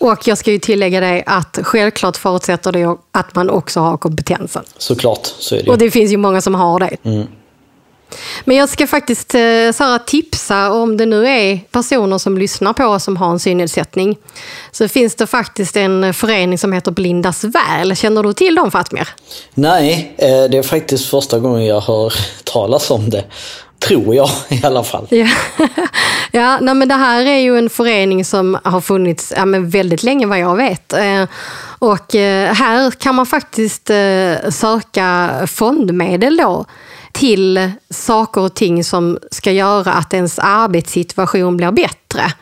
Och 0.00 0.28
jag 0.28 0.38
ska 0.38 0.50
ju 0.50 0.58
tillägga 0.58 1.00
det 1.00 1.22
att 1.26 1.58
självklart 1.62 2.16
förutsätter 2.16 2.72
det 2.72 2.96
att 3.12 3.34
man 3.34 3.50
också 3.50 3.80
har 3.80 3.96
kompetensen. 3.96 4.64
Såklart, 4.78 5.26
så 5.26 5.54
är 5.54 5.62
det 5.62 5.70
Och 5.70 5.78
det 5.78 5.90
finns 5.90 6.12
ju 6.12 6.16
många 6.16 6.40
som 6.40 6.54
har 6.54 6.80
det. 6.80 6.96
Mm. 7.02 7.26
Men 8.44 8.56
jag 8.56 8.68
ska 8.68 8.86
faktiskt 8.86 9.34
eh, 9.34 9.40
här, 9.40 9.98
tipsa, 9.98 10.72
om 10.72 10.96
det 10.96 11.06
nu 11.06 11.28
är 11.28 11.58
personer 11.70 12.18
som 12.18 12.38
lyssnar 12.38 12.72
på 12.72 12.84
oss 12.84 13.04
som 13.04 13.16
har 13.16 13.30
en 13.30 13.38
synnedsättning, 13.38 14.16
så 14.72 14.88
finns 14.88 15.14
det 15.14 15.26
faktiskt 15.26 15.76
en 15.76 16.14
förening 16.14 16.58
som 16.58 16.72
heter 16.72 16.90
Blindas 16.90 17.44
väl. 17.44 17.96
Känner 17.96 18.22
du 18.22 18.32
till 18.32 18.54
dem 18.54 18.70
Fatmir? 18.70 19.08
Nej, 19.54 20.14
eh, 20.18 20.28
det 20.28 20.58
är 20.58 20.62
faktiskt 20.62 21.06
första 21.06 21.38
gången 21.38 21.66
jag 21.66 21.80
hör 21.80 22.14
talas 22.44 22.90
om 22.90 23.10
det. 23.10 23.24
Tror 23.80 24.14
jag 24.14 24.30
i 24.48 24.64
alla 24.64 24.84
fall. 24.84 25.06
Ja, 25.10 25.28
ja 26.32 26.58
nej, 26.60 26.74
men 26.74 26.88
det 26.88 26.94
här 26.94 27.24
är 27.24 27.38
ju 27.38 27.58
en 27.58 27.70
förening 27.70 28.24
som 28.24 28.58
har 28.64 28.80
funnits 28.80 29.32
ja, 29.36 29.44
men 29.44 29.70
väldigt 29.70 30.02
länge 30.02 30.26
vad 30.26 30.38
jag 30.38 30.56
vet. 30.56 30.92
Eh, 30.92 31.24
och 31.78 32.14
eh, 32.14 32.54
här 32.54 32.90
kan 32.90 33.14
man 33.14 33.26
faktiskt 33.26 33.90
eh, 33.90 34.50
söka 34.50 35.30
fondmedel 35.46 36.36
då 36.36 36.64
till 37.12 37.72
saker 37.90 38.40
och 38.40 38.54
ting 38.54 38.84
som 38.84 39.18
ska 39.30 39.52
göra 39.52 39.92
att 39.92 40.14
ens 40.14 40.38
arbetssituation 40.38 41.56
blir 41.56 41.70
bättre. 41.70 42.32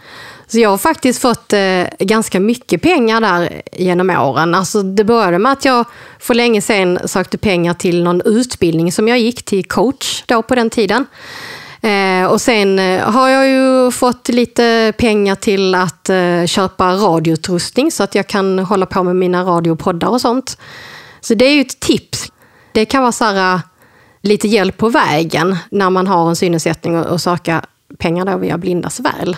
Så 0.49 0.59
jag 0.59 0.71
har 0.71 0.79
faktiskt 0.79 1.23
fått 1.23 1.53
eh, 1.53 1.85
ganska 1.99 2.41
mycket 2.41 2.83
pengar 2.83 3.21
där 3.21 3.63
genom 3.73 4.11
åren. 4.11 4.55
Alltså 4.55 4.83
det 4.83 5.05
började 5.05 5.39
med 5.39 5.53
att 5.53 5.65
jag 5.65 5.85
för 6.19 6.35
länge 6.35 6.63
sedan 6.63 6.99
sökte 7.05 7.39
pengar 7.39 7.75
till 7.75 8.03
någon 8.03 8.23
utbildning 8.25 8.93
som 8.93 9.09
jag 9.09 9.19
gick 9.19 9.43
till 9.45 9.65
coach 9.65 10.23
då 10.27 10.43
på 10.43 10.55
den 10.55 10.71
tiden. 10.71 11.07
Eh, 11.81 12.25
och 12.25 12.41
sen 12.41 12.79
eh, 12.79 13.11
har 13.11 13.29
jag 13.29 13.49
ju 13.49 13.91
fått 13.91 14.29
lite 14.29 14.93
pengar 14.99 15.35
till 15.35 15.75
att 15.75 16.09
eh, 16.09 16.47
köpa 16.47 16.93
radioutrustning 16.93 17.91
så 17.91 18.03
att 18.03 18.15
jag 18.15 18.27
kan 18.27 18.59
hålla 18.59 18.87
på 18.87 19.03
med 19.03 19.17
mina 19.17 19.45
radiopoddar 19.45 20.09
och 20.09 20.21
sånt. 20.21 20.59
Så 21.21 21.35
det 21.35 21.45
är 21.45 21.55
ju 21.55 21.61
ett 21.61 21.81
tips. 21.81 22.33
Det 22.73 22.85
kan 22.85 23.03
vara 23.03 23.13
så 23.13 23.25
här, 23.25 23.55
eh, 23.55 23.61
lite 24.23 24.49
hjälp 24.49 24.77
på 24.77 24.89
vägen 24.89 25.57
när 25.71 25.91
man 25.91 26.07
har 26.07 26.29
en 26.29 26.37
synnedsättning 26.37 26.99
och, 26.99 27.07
och 27.07 27.21
söka 27.21 27.65
pengar 27.99 28.25
då 28.25 28.37
via 28.37 28.59
Blindas 28.59 29.01
väl. 29.01 29.37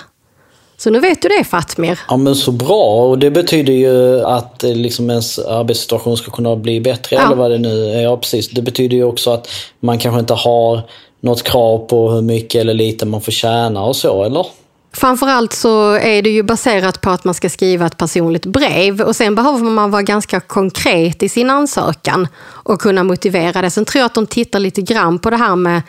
Så 0.82 0.90
nu 0.90 1.00
vet 1.00 1.22
du 1.22 1.28
det 1.28 1.44
Fatmir. 1.44 1.98
Ja 2.08 2.16
men 2.16 2.36
så 2.36 2.52
bra 2.52 3.08
och 3.08 3.18
det 3.18 3.30
betyder 3.30 3.72
ju 3.72 4.20
att 4.24 4.64
eh, 4.64 4.74
liksom 4.74 5.10
ens 5.10 5.38
arbetssituation 5.38 6.16
ska 6.16 6.30
kunna 6.30 6.56
bli 6.56 6.80
bättre 6.80 7.16
Ja. 7.16 7.26
eller 7.26 7.36
vad 7.36 7.50
det 7.50 7.58
nu 7.58 7.90
är. 7.90 8.02
Ja 8.02 8.16
precis. 8.16 8.48
Det 8.50 8.62
betyder 8.62 8.96
ju 8.96 9.04
också 9.04 9.30
att 9.30 9.48
man 9.80 9.98
kanske 9.98 10.20
inte 10.20 10.34
har 10.34 10.82
något 11.20 11.42
krav 11.42 11.78
på 11.78 12.10
hur 12.10 12.22
mycket 12.22 12.60
eller 12.60 12.74
lite 12.74 13.06
man 13.06 13.20
får 13.20 13.32
tjäna 13.32 13.82
och 13.82 13.96
så 13.96 14.24
eller? 14.24 14.46
Framförallt 14.92 15.52
så 15.52 15.92
är 15.92 16.22
det 16.22 16.30
ju 16.30 16.42
baserat 16.42 17.00
på 17.00 17.10
att 17.10 17.24
man 17.24 17.34
ska 17.34 17.48
skriva 17.48 17.86
ett 17.86 17.96
personligt 17.96 18.46
brev 18.46 19.00
och 19.00 19.16
sen 19.16 19.34
behöver 19.34 19.58
man 19.58 19.90
vara 19.90 20.02
ganska 20.02 20.40
konkret 20.40 21.22
i 21.22 21.28
sin 21.28 21.50
ansökan 21.50 22.28
och 22.48 22.80
kunna 22.80 23.04
motivera 23.04 23.62
det. 23.62 23.70
Sen 23.70 23.84
tror 23.84 24.00
jag 24.00 24.06
att 24.06 24.14
de 24.14 24.26
tittar 24.26 24.60
lite 24.60 24.80
grann 24.82 25.18
på 25.18 25.30
det 25.30 25.36
här 25.36 25.56
med, 25.56 25.82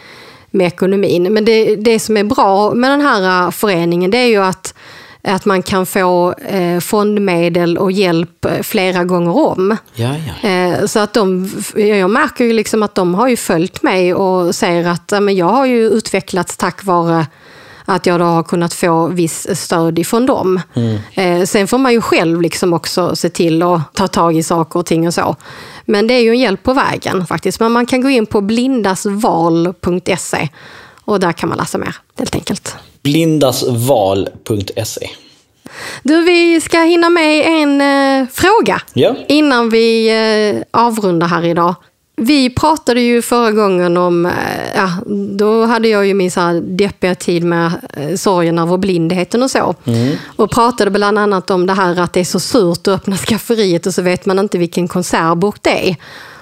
med 0.52 0.68
ekonomin. 0.68 1.34
Men 1.34 1.46
det, 1.46 1.76
det 1.76 2.00
som 2.00 2.18
är 2.18 2.24
bra 2.24 2.74
med 2.74 2.92
den 2.92 3.02
här 3.02 3.46
äh, 3.46 3.52
föreningen 3.52 4.12
det 4.12 4.18
är 4.18 4.28
ju 4.28 4.38
att, 4.44 4.74
att 5.24 5.46
man 5.46 5.64
kan 5.64 5.86
få 5.86 6.34
eh, 6.34 6.80
fondmedel 6.80 7.78
och 7.78 7.92
hjälp 7.92 8.46
eh, 8.46 8.62
flera 8.62 9.04
gånger 9.04 9.38
om. 9.38 9.78
Ja, 9.94 10.16
ja. 10.44 10.50
Eh, 10.50 10.86
Så 10.86 11.00
att 11.00 11.14
de, 11.14 11.50
jag 11.76 12.10
märker 12.10 12.46
ju 12.46 12.54
liksom 12.54 12.84
att 12.84 12.96
de 12.96 13.16
har 13.16 13.28
ju 13.28 13.38
följt 13.38 13.84
mig 13.84 14.14
och 14.14 14.56
säger 14.56 14.88
att 14.88 15.12
men 15.24 15.36
jag 15.36 15.46
har 15.50 15.66
ju 15.66 15.90
utvecklats 15.90 16.58
tack 16.58 16.84
vare 16.84 17.26
att 17.86 18.06
jag 18.06 18.20
då 18.20 18.26
har 18.26 18.44
kunnat 18.44 18.74
få 18.74 19.08
viss 19.08 19.48
stöd 19.60 20.00
ifrån 20.00 20.26
dem. 20.26 20.60
Eh, 21.14 21.44
Sen 21.44 21.68
får 21.68 21.78
man 21.78 21.92
ju 21.92 22.02
själv 22.02 22.42
liksom 22.42 22.74
också 22.74 23.16
se 23.16 23.30
till 23.30 23.64
att 23.64 23.94
ta 23.94 24.08
tag 24.08 24.38
i 24.38 24.44
saker 24.44 24.80
och 24.80 24.86
ting 24.86 25.08
och 25.08 25.14
så. 25.14 25.36
Men 25.86 26.08
det 26.08 26.14
är 26.14 26.22
ju 26.22 26.30
en 26.30 26.40
hjälp 26.40 26.64
på 26.64 26.74
vägen 26.74 27.26
faktiskt. 27.28 27.60
Men 27.60 27.72
man 27.72 27.86
kan 27.86 28.02
gå 28.02 28.10
in 28.10 28.26
på 28.26 28.42
blindasval.se 28.42 30.50
och 31.06 31.20
där 31.20 31.32
kan 31.32 31.50
man 31.50 31.58
läsa 31.58 31.78
mer 31.78 31.96
helt 32.18 32.36
enkelt. 32.36 32.76
Blindasval.se 33.02 35.10
Du, 36.04 36.22
vi 36.24 36.62
ska 36.62 36.80
hinna 36.80 37.10
med 37.10 37.46
en 37.46 37.82
eh, 37.82 38.28
fråga 38.34 38.82
Ja. 38.94 39.16
innan 39.28 39.70
vi 39.70 40.10
eh, 40.10 40.64
avrundar 40.82 41.28
här 41.28 41.46
idag. 41.46 41.76
Vi 42.24 42.50
pratade 42.50 43.02
ju 43.02 43.22
förra 43.22 43.52
gången 43.52 43.98
om, 43.98 44.26
eh, 44.26 44.32
ja, 44.76 44.90
då 45.38 45.66
hade 45.66 45.88
jag 45.88 46.08
ju 46.08 46.14
min 46.14 46.32
så 46.32 46.40
här 46.40 46.62
deppiga 46.62 47.16
tid 47.16 47.44
med 47.44 47.72
eh, 47.94 48.16
sorgen 48.16 48.60
över 48.60 48.78
blindheten 48.78 49.44
och 49.44 49.52
så. 49.52 49.76
Och 50.36 50.52
pratade 50.52 50.92
bland 50.92 51.20
annat 51.20 51.50
om 51.50 51.66
det 51.66 51.74
här 51.74 52.00
att 52.00 52.14
det 52.14 52.20
är 52.20 52.24
så 52.24 52.40
surt 52.40 52.88
att 52.88 52.88
öppna 52.88 53.18
skafferiet 53.28 53.86
och 53.86 53.94
så 53.94 54.02
vet 54.02 54.26
man 54.26 54.40
inte 54.40 54.58
vilken 54.58 54.88
konservbok 54.88 55.56
det 55.62 55.90
är. 55.90 55.96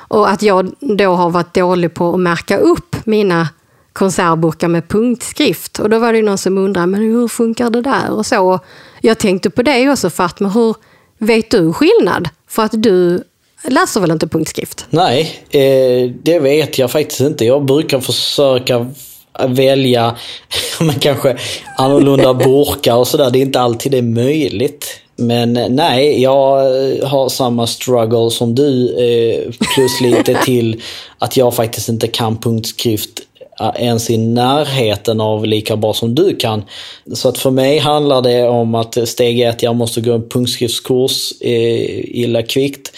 Och 0.08 0.30
att 0.30 0.42
jag 0.42 0.72
då 0.80 1.16
har 1.16 1.30
varit 1.30 1.54
dålig 1.54 1.94
på 1.94 2.14
att 2.14 2.20
märka 2.20 2.58
upp 2.58 2.96
mina 3.04 3.50
konservburkar 3.94 4.68
med 4.68 4.88
punktskrift. 4.88 5.80
Och 5.80 5.90
då 5.90 6.00
var 6.00 6.12
det 6.12 6.20
ju 6.20 6.26
någon 6.26 6.38
som 6.38 6.58
undrade, 6.58 6.88
men 6.88 7.02
hur 7.02 7.28
funkar 7.28 7.70
det 7.70 7.82
där? 7.82 8.12
Och 8.12 8.26
så. 8.26 8.60
Jag 9.02 9.18
tänkte 9.18 9.50
på 9.50 9.62
det 9.62 9.90
också, 9.90 10.10
Fatma, 10.10 10.50
hur 10.50 10.76
vet 11.18 11.52
du 11.52 11.74
skillnad? 11.74 12.30
För 12.48 12.64
att 12.64 12.74
du 12.84 13.24
läser 13.64 14.02
väl 14.02 14.12
inte 14.12 14.28
punktskrift? 14.28 14.86
Nej, 14.90 15.44
eh, 15.50 16.12
det 16.24 16.40
vet 16.40 16.80
jag 16.80 16.92
faktiskt 16.92 17.22
inte. 17.22 17.46
Jag 17.46 17.66
brukar 17.66 18.00
försöka 18.00 18.88
välja 19.48 20.16
men 20.80 21.00
kanske 21.00 21.38
annorlunda 21.78 22.34
burkar 22.46 22.96
och 22.96 23.08
sådär. 23.08 23.30
Det 23.32 23.40
är 23.40 23.42
inte 23.42 23.62
alltid 23.62 23.92
det 23.92 23.98
är 23.98 24.02
möjligt. 24.02 25.02
Men 25.16 25.58
eh, 25.58 25.70
nej, 25.70 26.22
jag 26.22 26.56
har 27.06 27.30
samma 27.30 27.68
struggle 27.68 28.32
som 28.32 28.56
du. 28.56 28.96
Eh, 28.98 29.52
plus 29.76 30.02
lite 30.02 30.34
till 30.46 30.82
att 31.18 31.38
jag 31.38 31.56
faktiskt 31.56 31.90
inte 31.90 32.08
kan 32.08 32.38
punktskrift 32.38 33.20
eh, 33.60 33.72
ens 33.76 34.10
i 34.10 34.18
närheten 34.18 35.22
av 35.22 35.46
lika 35.46 35.76
bra 35.76 35.94
som 35.94 36.16
du 36.16 36.36
kan. 36.36 36.64
Så 37.14 37.30
att 37.30 37.38
för 37.38 37.52
mig 37.52 37.78
handlar 37.78 38.22
det 38.22 38.48
om 38.48 38.76
att 38.76 39.10
steg 39.10 39.42
ett, 39.42 39.64
jag 39.64 39.76
måste 39.76 40.02
gå 40.02 40.14
en 40.14 40.30
punktskriftskurs 40.30 41.34
eh, 41.42 42.20
illa 42.20 42.44
kvickt. 42.44 42.92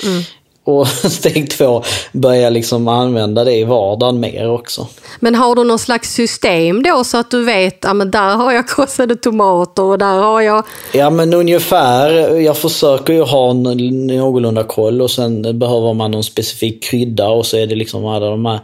Och 0.80 0.88
steg 1.12 1.50
två, 1.50 1.84
börja 2.12 2.50
liksom 2.50 2.88
använda 2.88 3.44
det 3.44 3.56
i 3.56 3.64
vardagen 3.64 4.20
mer 4.20 4.50
också. 4.50 4.88
Men 5.20 5.36
har 5.36 5.56
du 5.56 5.64
någon 5.64 5.80
slags 5.80 6.14
system 6.14 6.84
då 6.84 7.04
så 7.04 7.18
att 7.18 7.32
du 7.32 7.44
vet, 7.44 7.78
ja 7.82 7.94
men 7.94 8.12
där 8.12 8.36
har 8.36 8.52
jag 8.52 8.70
krossade 8.76 9.16
tomater 9.16 9.84
och 9.84 9.98
där 9.98 10.18
har 10.18 10.42
jag... 10.42 10.64
Ja 10.94 11.10
men 11.10 11.34
ungefär, 11.34 12.36
jag 12.40 12.58
försöker 12.58 13.14
ju 13.14 13.22
ha 13.22 13.54
någorlunda 13.54 14.64
koll 14.64 15.02
och 15.02 15.12
sen 15.12 15.60
behöver 15.60 15.94
man 15.94 16.12
någon 16.12 16.24
specifik 16.24 16.84
krydda 16.84 17.28
och 17.28 17.46
så 17.46 17.58
är 17.58 17.68
det 17.68 17.76
liksom 17.76 18.06
alla 18.06 18.30
de 18.30 18.46
här 18.46 18.60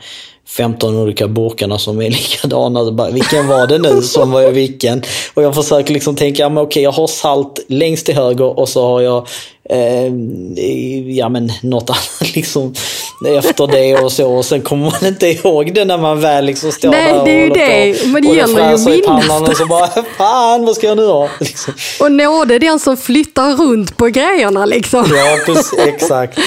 15 0.48 0.96
olika 0.96 1.28
burkarna 1.28 1.78
som 1.78 2.02
är 2.02 2.10
likadana. 2.10 2.92
Bara, 2.92 3.12
Vilken 3.12 3.48
var 3.48 3.68
det 3.68 3.78
nu 3.78 4.02
som 4.02 4.32
var 4.32 4.52
vilken? 4.52 5.04
Och 5.34 5.44
jag 5.44 5.56
försöker 5.56 5.94
liksom 5.94 6.16
tänka, 6.16 6.44
ja 6.44 6.50
men 6.50 6.64
okej 6.64 6.84
jag 6.84 6.92
har 6.92 7.08
salt 7.08 7.66
längst 7.68 8.06
till 8.06 8.16
höger 8.16 8.60
och 8.60 8.70
så 8.70 8.88
har 8.88 9.02
jag 9.02 9.28
eh, 9.70 10.08
ja 11.18 11.30
men 11.30 11.52
något 11.62 11.90
annat 11.90 12.36
liksom 12.36 12.74
efter 13.26 13.68
det 13.68 13.98
och 13.98 14.12
så. 14.12 14.32
Och 14.32 14.46
sen 14.46 14.62
kommer 14.62 14.84
man 14.84 15.06
inte 15.06 15.28
ihåg 15.28 15.74
det 15.74 15.86
när 15.86 15.98
man 15.98 16.22
väl 16.22 16.46
liksom 16.46 16.72
står 16.72 16.90
Nej, 16.90 17.14
där 17.14 17.20
och 17.20 17.26
det 17.26 17.32
är 17.32 17.44
ju 17.44 17.50
det. 17.50 18.08
Men 18.08 18.22
det 18.22 18.34
gäller 18.34 18.70
ju 18.70 18.76
att 18.76 18.86
minnas 18.86 19.50
och 19.50 19.58
så 19.58 19.66
bara, 19.66 19.88
fan 20.18 20.66
vad 20.66 20.76
ska 20.76 20.88
jag 20.88 20.98
nu 20.98 21.06
ha? 21.06 21.30
Liksom. 21.40 21.74
Och 22.00 22.12
nåde 22.12 22.60
den 22.60 22.80
som 22.80 22.98
flyttar 22.98 23.56
runt 23.56 23.98
på 23.98 24.08
grejerna 24.08 24.66
liksom. 24.66 25.06
Ja, 25.16 25.38
precis, 25.46 25.80
exakt. 25.80 26.40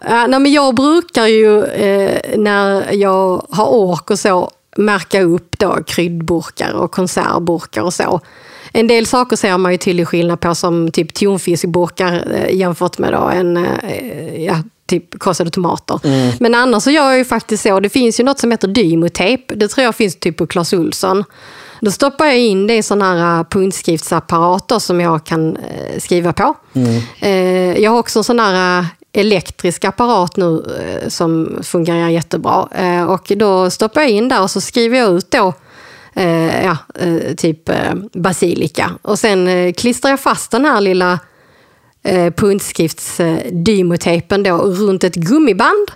Ja, 0.00 0.26
nej, 0.26 0.40
men 0.40 0.52
jag 0.52 0.74
brukar 0.74 1.26
ju 1.26 1.64
eh, 1.64 2.20
när 2.36 2.92
jag 2.92 3.46
har 3.50 3.66
ork 3.66 4.10
och 4.10 4.18
så 4.18 4.50
märka 4.76 5.22
upp 5.22 5.58
då 5.58 5.78
kryddburkar 5.86 6.72
och 6.72 6.90
konservburkar 6.90 7.82
och 7.82 7.94
så. 7.94 8.20
En 8.72 8.86
del 8.86 9.06
saker 9.06 9.36
ser 9.36 9.58
man 9.58 9.72
ju 9.72 9.78
tydlig 9.78 10.08
skillnad 10.08 10.40
på 10.40 10.54
som 10.54 10.90
typ 10.90 11.14
tonfiskburkar 11.14 12.28
eh, 12.34 12.56
jämfört 12.56 12.98
med 12.98 13.12
då 13.12 13.18
en 13.18 13.56
eh, 13.56 14.44
ja, 14.44 14.62
typ 14.86 15.22
krossade 15.22 15.50
tomater. 15.50 16.00
Men 16.42 16.54
annars 16.54 16.82
så 16.82 16.90
gör 16.90 17.08
jag 17.08 17.18
ju 17.18 17.24
faktiskt 17.24 17.62
så, 17.62 17.80
det 17.80 17.88
finns 17.88 18.20
ju 18.20 18.24
något 18.24 18.38
som 18.38 18.50
heter 18.50 18.68
Dymotejp. 18.68 19.54
Det 19.54 19.68
tror 19.68 19.84
jag 19.84 19.94
finns 19.94 20.16
typ 20.16 20.36
på 20.36 20.46
Clas 20.46 20.72
Ohlson. 20.72 21.24
Då 21.80 21.90
stoppar 21.90 22.26
jag 22.26 22.38
in 22.38 22.66
det 22.66 22.76
i 22.76 22.82
sån 22.82 23.02
här 23.02 23.38
eh, 23.38 23.44
punktskriftsapparater 23.44 24.78
som 24.78 25.00
jag 25.00 25.24
kan 25.24 25.58
skriva 25.98 26.32
på. 26.32 26.54
Eh, 27.20 27.78
jag 27.78 27.90
har 27.90 27.98
också 27.98 28.18
en 28.18 28.24
sån 28.24 28.40
här 28.40 28.86
elektrisk 29.12 29.84
apparat 29.84 30.36
nu 30.36 30.64
som 31.08 31.58
fungerar 31.62 32.08
jättebra. 32.08 32.68
Och 33.08 33.32
då 33.36 33.70
stoppar 33.70 34.00
jag 34.00 34.10
in 34.10 34.28
där 34.28 34.42
och 34.42 34.50
så 34.50 34.60
skriver 34.60 34.98
jag 34.98 35.10
ut 35.10 35.30
då 35.30 35.52
eh, 36.18 36.64
ja, 36.64 36.76
eh, 36.94 37.34
typ 37.34 37.68
eh, 37.68 37.94
basilika. 38.12 38.90
Och 39.02 39.18
sen 39.18 39.48
eh, 39.48 39.72
klistrar 39.72 40.10
jag 40.10 40.20
fast 40.20 40.50
den 40.50 40.64
här 40.64 40.80
lilla 40.80 41.18
eh, 42.02 42.32
puntskriftsdymotejpen 42.32 44.42
då 44.42 44.56
runt 44.56 45.04
ett 45.04 45.14
gummiband. 45.14 45.90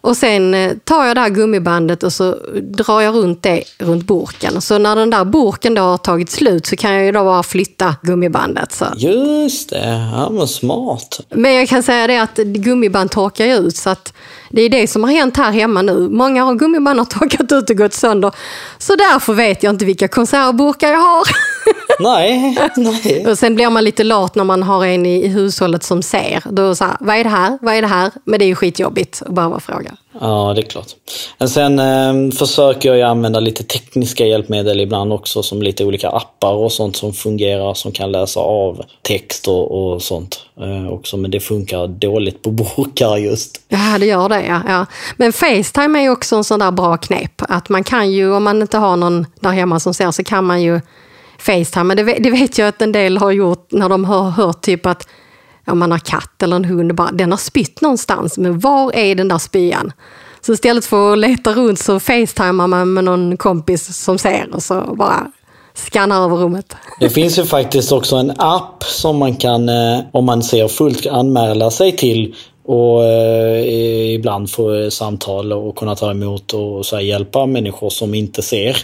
Och 0.00 0.16
sen 0.16 0.54
eh, 0.54 0.72
tar 0.84 1.04
jag 1.04 1.16
det 1.16 1.20
här 1.20 1.28
gummibandet 1.28 2.02
och 2.02 2.12
så 2.12 2.36
drar 2.62 3.00
jag 3.00 3.14
runt 3.14 3.42
det 3.42 3.62
runt 3.78 4.06
burken. 4.06 4.60
Så 4.60 4.78
när 4.78 4.96
den 4.96 5.10
där 5.10 5.24
burken 5.24 5.74
då 5.74 5.82
har 5.82 5.98
tagit 5.98 6.30
slut 6.30 6.66
så 6.66 6.76
kan 6.76 6.94
jag 6.94 7.04
ju 7.04 7.12
då 7.12 7.24
bara 7.24 7.42
flytta 7.42 7.96
gummibandet. 8.02 8.72
Så. 8.72 8.84
Just 8.96 9.70
det, 9.70 10.10
ja 10.12 10.30
men 10.30 10.48
smart. 10.48 11.20
Men 11.30 11.54
jag 11.54 11.68
kan 11.68 11.82
säga 11.82 12.06
det 12.06 12.22
att 12.22 12.36
gummiband 12.36 13.10
torkar 13.10 13.46
ju 13.46 13.54
ut 13.54 13.76
så 13.76 13.90
att 13.90 14.12
det 14.54 14.62
är 14.62 14.68
det 14.68 14.86
som 14.86 15.04
har 15.04 15.10
hänt 15.10 15.36
här 15.36 15.52
hemma 15.52 15.82
nu. 15.82 16.08
Många 16.08 16.44
har 16.44 16.54
gummiband 16.54 16.98
har 16.98 17.06
torkat 17.06 17.52
ut 17.52 17.70
och 17.70 17.76
gått 17.76 17.92
sönder. 17.92 18.32
Så 18.78 18.96
därför 18.96 19.34
vet 19.34 19.62
jag 19.62 19.70
inte 19.70 19.84
vilka 19.84 20.08
konservburkar 20.08 20.88
jag 20.88 20.98
har. 20.98 21.26
Nej, 22.00 22.58
nej. 22.76 23.26
och 23.26 23.38
sen 23.38 23.54
blir 23.54 23.70
man 23.70 23.84
lite 23.84 24.04
lat 24.04 24.34
när 24.34 24.44
man 24.44 24.62
har 24.62 24.86
en 24.86 25.06
i, 25.06 25.24
i 25.24 25.28
hushållet 25.28 25.82
som 25.82 26.02
ser. 26.02 26.42
Då 26.50 26.74
så 26.74 26.84
här, 26.84 26.96
vad 27.00 27.16
är 27.16 27.24
det 27.24 27.30
här? 27.30 27.58
Vad 27.62 27.74
är 27.74 27.82
det 27.82 27.88
här? 27.88 28.10
Men 28.24 28.38
det 28.38 28.44
är 28.44 28.46
ju 28.46 28.54
skitjobbigt 28.54 29.22
att 29.26 29.34
behöva 29.34 29.60
fråga. 29.60 29.96
Ja, 30.20 30.52
det 30.54 30.60
är 30.60 30.66
klart. 30.66 30.86
Men 31.38 31.48
sen 31.48 31.78
eh, 31.78 32.36
försöker 32.38 32.88
jag 32.88 32.98
ju 32.98 33.02
använda 33.02 33.40
lite 33.40 33.64
tekniska 33.64 34.26
hjälpmedel 34.26 34.80
ibland 34.80 35.12
också, 35.12 35.42
som 35.42 35.62
lite 35.62 35.84
olika 35.84 36.08
appar 36.08 36.52
och 36.52 36.72
sånt 36.72 36.96
som 36.96 37.12
fungerar, 37.12 37.74
som 37.74 37.92
kan 37.92 38.12
läsa 38.12 38.40
av 38.40 38.84
text 39.02 39.48
och, 39.48 39.92
och 39.94 40.02
sånt 40.02 40.46
eh, 40.60 40.88
också. 40.88 41.16
Men 41.16 41.30
det 41.30 41.40
funkar 41.40 41.86
dåligt 41.86 42.42
på 42.42 42.50
burkar 42.76 43.16
just. 43.16 43.60
Ja, 43.68 43.98
det 43.98 44.06
gör 44.06 44.28
det. 44.28 44.46
Ja, 44.46 44.60
ja. 44.68 44.86
Men 45.16 45.32
Facetime 45.32 45.98
är 45.98 46.02
ju 46.02 46.10
också 46.10 46.36
en 46.36 46.44
sån 46.44 46.60
där 46.60 46.70
bra 46.70 46.96
knep. 46.96 47.42
Att 47.48 47.68
man 47.68 47.84
kan 47.84 48.12
ju, 48.12 48.32
om 48.32 48.44
man 48.44 48.62
inte 48.62 48.78
har 48.78 48.96
någon 48.96 49.26
där 49.40 49.50
hemma 49.50 49.80
som 49.80 49.94
ser, 49.94 50.10
så 50.10 50.24
kan 50.24 50.44
man 50.44 50.62
ju 50.62 50.80
Facetime. 51.38 51.84
Men 51.84 51.96
det, 51.96 52.02
det 52.04 52.30
vet 52.30 52.58
jag 52.58 52.68
att 52.68 52.82
en 52.82 52.92
del 52.92 53.18
har 53.18 53.30
gjort 53.30 53.72
när 53.72 53.88
de 53.88 54.04
har 54.04 54.30
hört 54.30 54.60
typ 54.60 54.86
att 54.86 55.08
om 55.66 55.78
man 55.78 55.90
har 55.90 55.98
katt 55.98 56.42
eller 56.42 56.56
en 56.56 56.64
hund, 56.64 56.94
bara, 56.94 57.12
den 57.12 57.30
har 57.30 57.38
spytt 57.38 57.80
någonstans, 57.80 58.38
men 58.38 58.58
var 58.58 58.96
är 58.96 59.14
den 59.14 59.28
där 59.28 59.38
spyan? 59.38 59.92
Så 60.40 60.52
istället 60.52 60.84
för 60.84 61.12
att 61.12 61.18
leta 61.18 61.52
runt 61.52 61.78
så 61.78 62.00
facetimar 62.00 62.66
man 62.66 62.92
med 62.92 63.04
någon 63.04 63.36
kompis 63.36 64.04
som 64.04 64.18
ser 64.18 64.54
och 64.54 64.62
så 64.62 64.94
bara 64.98 65.30
skannar 65.74 66.24
över 66.24 66.36
rummet. 66.36 66.76
Det 67.00 67.10
finns 67.10 67.38
ju 67.38 67.44
faktiskt 67.44 67.92
också 67.92 68.16
en 68.16 68.32
app 68.38 68.84
som 68.84 69.18
man 69.18 69.36
kan, 69.36 69.68
eh, 69.68 70.00
om 70.12 70.24
man 70.24 70.42
ser 70.42 70.68
fullt, 70.68 71.06
anmäla 71.06 71.70
sig 71.70 71.96
till 71.96 72.34
och 72.66 73.04
eh, 73.04 74.14
ibland 74.14 74.50
få 74.50 74.90
samtal 74.90 75.52
och 75.52 75.76
kunna 75.76 75.96
ta 75.96 76.10
emot 76.10 76.52
och 76.52 76.86
så 76.86 76.96
här, 76.96 77.02
hjälpa 77.02 77.46
människor 77.46 77.90
som 77.90 78.14
inte 78.14 78.42
ser. 78.42 78.76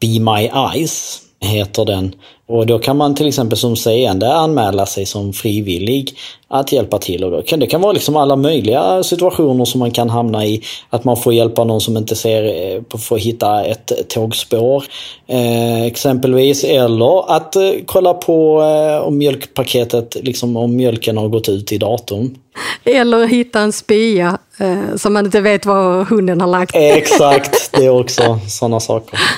Be 0.00 0.20
My 0.20 0.50
Eyes 0.72 1.22
heter 1.40 1.84
den. 1.84 2.14
Och 2.50 2.66
då 2.66 2.78
kan 2.78 2.96
man 2.96 3.14
till 3.14 3.28
exempel 3.28 3.58
som 3.58 3.76
seende 3.76 4.34
anmäla 4.34 4.86
sig 4.86 5.06
som 5.06 5.32
frivillig 5.32 6.14
att 6.48 6.72
hjälpa 6.72 6.98
till. 6.98 7.24
Och 7.24 7.30
då 7.30 7.42
kan, 7.42 7.60
det 7.60 7.66
kan 7.66 7.80
vara 7.80 7.92
liksom 7.92 8.16
alla 8.16 8.36
möjliga 8.36 9.02
situationer 9.02 9.64
som 9.64 9.78
man 9.78 9.90
kan 9.90 10.10
hamna 10.10 10.46
i. 10.46 10.62
Att 10.90 11.04
man 11.04 11.16
får 11.16 11.32
hjälpa 11.32 11.64
någon 11.64 11.80
som 11.80 11.96
inte 11.96 12.16
ser, 12.16 12.44
eh, 12.44 12.98
får 12.98 13.18
hitta 13.18 13.64
ett 13.64 14.08
tågspår 14.08 14.84
eh, 15.26 15.82
exempelvis. 15.82 16.64
Eller 16.64 17.36
att 17.36 17.56
eh, 17.56 17.70
kolla 17.86 18.14
på 18.14 18.62
eh, 18.62 19.06
om 19.06 19.18
mjölkpaketet, 19.18 20.16
liksom 20.22 20.56
om 20.56 20.76
mjölken 20.76 21.16
har 21.16 21.28
gått 21.28 21.48
ut 21.48 21.72
i 21.72 21.78
datorn. 21.78 22.38
Eller 22.84 23.26
hitta 23.26 23.60
en 23.60 23.72
spya 23.72 24.38
eh, 24.58 24.96
som 24.96 25.12
man 25.12 25.24
inte 25.24 25.40
vet 25.40 25.66
var 25.66 26.04
hunden 26.04 26.40
har 26.40 26.48
lagt. 26.48 26.76
Exakt, 26.76 27.72
det 27.72 27.86
är 27.86 28.00
också 28.00 28.38
sådana 28.48 28.80
saker. 28.80 29.20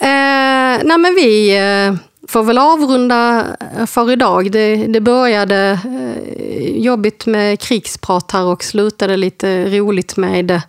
Eh, 0.00 0.78
nej 0.84 0.98
men 0.98 1.14
vi 1.14 1.58
får 2.32 2.42
väl 2.42 2.58
avrunda 2.58 3.46
för 3.86 4.12
idag. 4.12 4.52
Det, 4.52 4.76
det 4.76 5.00
började 5.00 5.78
eh, 5.84 6.76
jobbigt 6.76 7.26
med 7.26 7.60
krigsprat 7.60 8.32
här 8.32 8.44
och 8.44 8.64
slutade 8.64 9.16
lite 9.16 9.64
roligt 9.64 10.16
med 10.16 10.50
eh, 10.50 10.60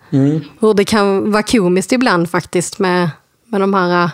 hur 0.59 0.73
det 0.73 0.85
kan 0.85 1.31
vara 1.31 1.43
komiskt 1.43 1.91
ibland 1.91 2.29
faktiskt 2.29 2.79
med, 2.79 3.09
med 3.45 3.61
de 3.61 3.73
här 3.73 4.03
eh, 4.03 4.09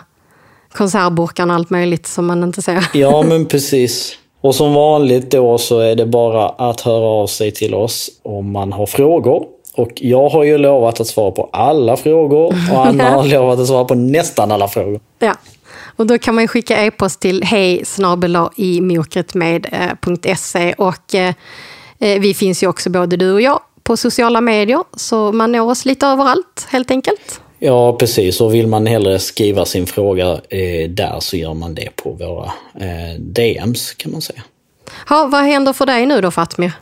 konservburkarna 0.72 1.52
och 1.52 1.58
allt 1.58 1.70
möjligt 1.70 2.06
som 2.06 2.26
man 2.26 2.42
inte 2.42 2.62
ser. 2.62 2.84
Ja, 2.92 3.22
men 3.28 3.46
precis. 3.46 4.16
Och 4.40 4.54
som 4.54 4.74
vanligt 4.74 5.30
då 5.30 5.58
så 5.58 5.78
är 5.78 5.94
det 5.96 6.06
bara 6.06 6.48
att 6.48 6.80
höra 6.80 7.06
av 7.06 7.26
sig 7.26 7.50
till 7.50 7.74
oss 7.74 8.10
om 8.22 8.52
man 8.52 8.72
har 8.72 8.86
frågor. 8.86 9.46
Och 9.74 9.90
jag 9.94 10.28
har 10.28 10.44
ju 10.44 10.58
lovat 10.58 11.00
att 11.00 11.06
svara 11.06 11.30
på 11.30 11.48
alla 11.52 11.96
frågor 11.96 12.54
och 12.72 12.86
Anna 12.86 13.04
har 13.10 13.24
lovat 13.24 13.58
att 13.58 13.66
svara 13.66 13.84
på 13.84 13.94
nästan 13.94 14.52
alla 14.52 14.68
frågor. 14.68 15.00
Ja. 15.18 15.34
Och 16.00 16.06
då 16.06 16.18
kan 16.18 16.34
man 16.34 16.48
skicka 16.48 16.84
e-post 16.84 17.20
till 17.20 17.42
hej 17.44 17.84
i 18.56 18.80
mörkretmed.se 18.80 20.72
och 20.72 21.14
eh, 21.14 21.34
eh, 21.98 22.20
vi 22.20 22.34
finns 22.34 22.62
ju 22.62 22.66
också 22.66 22.90
både 22.90 23.16
du 23.16 23.32
och 23.32 23.40
jag 23.40 23.60
på 23.82 23.96
sociala 23.96 24.40
medier 24.40 24.84
så 24.96 25.32
man 25.32 25.52
når 25.52 25.70
oss 25.70 25.84
lite 25.84 26.06
överallt 26.06 26.66
helt 26.68 26.90
enkelt. 26.90 27.40
Ja, 27.58 27.96
precis. 27.96 28.40
Och 28.40 28.54
vill 28.54 28.66
man 28.66 28.86
hellre 28.86 29.18
skriva 29.18 29.64
sin 29.64 29.86
fråga 29.86 30.40
eh, 30.48 30.90
där 30.90 31.20
så 31.20 31.36
gör 31.36 31.54
man 31.54 31.74
det 31.74 31.96
på 31.96 32.10
våra 32.10 32.52
eh, 32.74 33.14
DMs 33.18 33.94
kan 33.94 34.12
man 34.12 34.22
säga. 34.22 34.42
Ha, 35.08 35.26
vad 35.26 35.42
händer 35.42 35.72
för 35.72 35.86
dig 35.86 36.06
nu 36.06 36.20
då 36.20 36.30
Fatmir? 36.30 36.72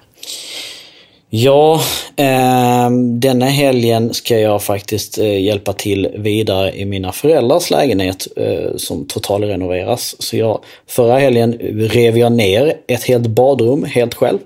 Ja, 1.30 1.80
eh, 2.16 2.90
denna 3.00 3.46
helgen 3.46 4.14
ska 4.14 4.38
jag 4.38 4.62
faktiskt 4.62 5.18
eh, 5.18 5.40
hjälpa 5.40 5.72
till 5.72 6.08
vidare 6.14 6.72
i 6.76 6.84
mina 6.84 7.12
föräldrars 7.12 7.70
lägenhet 7.70 8.26
eh, 8.36 8.76
som 8.76 9.06
totalrenoveras. 9.06 10.16
Så 10.18 10.36
jag, 10.36 10.60
förra 10.86 11.18
helgen 11.18 11.52
rev 11.78 12.18
jag 12.18 12.32
ner 12.32 12.74
ett 12.86 13.04
helt 13.04 13.26
badrum 13.26 13.84
helt 13.84 14.14
själv. 14.14 14.38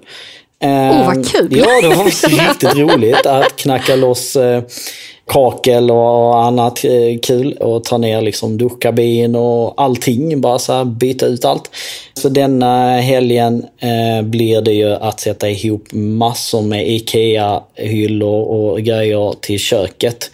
Eh, 0.62 0.68
Oh, 0.71 1.07
vad 1.07 1.29
kul! 1.29 1.49
Ja, 1.51 1.81
det 1.83 1.88
var 1.88 2.05
riktigt 2.49 2.77
roligt 2.77 3.27
att 3.27 3.57
knacka 3.57 3.97
loss 3.97 4.37
eh, 4.37 4.62
kakel 5.27 5.91
och 5.91 6.45
annat 6.45 6.85
eh, 6.85 7.19
kul 7.23 7.53
och 7.53 7.85
ta 7.85 7.99
ner 7.99 8.21
liksom 8.21 8.59
duschkabin 8.59 9.35
och 9.35 9.83
allting. 9.83 10.41
Bara 10.41 10.59
så 10.59 10.73
här 10.73 10.85
byta 10.85 11.27
ut 11.27 11.45
allt. 11.45 11.71
Så 12.15 12.29
denna 12.29 12.97
helgen 12.97 13.67
eh, 13.79 14.25
blir 14.25 14.61
det 14.61 14.73
ju 14.73 14.93
att 14.93 15.21
sätta 15.21 15.51
ihop 15.51 15.85
massor 15.93 16.63
med 16.63 16.89
IKEA-hyllor 16.89 18.43
och 18.45 18.81
grejer 18.81 19.35
till 19.41 19.59
köket. 19.59 20.31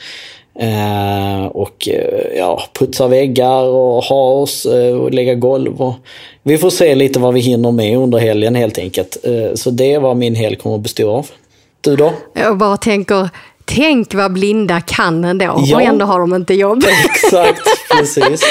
Eh, 0.60 1.46
och 1.46 1.88
eh, 1.88 2.38
ja, 2.38 2.62
putsa 2.72 3.06
väggar 3.08 3.62
och 3.62 4.04
ha 4.04 4.30
oss 4.30 4.66
eh, 4.66 4.96
och 4.96 5.10
lägga 5.14 5.34
golv. 5.34 5.82
Och 5.82 5.94
vi 6.42 6.58
får 6.58 6.70
se 6.70 6.94
lite 6.94 7.18
vad 7.18 7.34
vi 7.34 7.40
hinner 7.40 7.72
med 7.72 7.98
under 7.98 8.18
helgen 8.18 8.54
helt 8.54 8.78
enkelt. 8.78 9.16
Eh, 9.22 9.54
så 9.54 9.70
det 9.70 9.92
är 9.92 10.00
vad 10.00 10.16
min 10.16 10.34
helg 10.34 10.56
kommer 10.56 10.76
att 10.76 10.82
bestå 10.82 11.10
av. 11.10 11.26
Du 11.80 11.96
då? 11.96 12.12
Jag 12.34 12.58
bara 12.58 12.76
tänker, 12.76 13.28
tänk 13.68 14.14
vad 14.14 14.32
blinda 14.32 14.80
kan 14.80 15.24
ändå 15.24 15.44
Ja. 15.44 15.76
och 15.76 15.82
ändå 15.82 16.06
har 16.06 16.20
de 16.20 16.34
inte 16.34 16.54
jobb. 16.54 16.84
Exakt, 17.04 17.62
precis. 17.90 18.42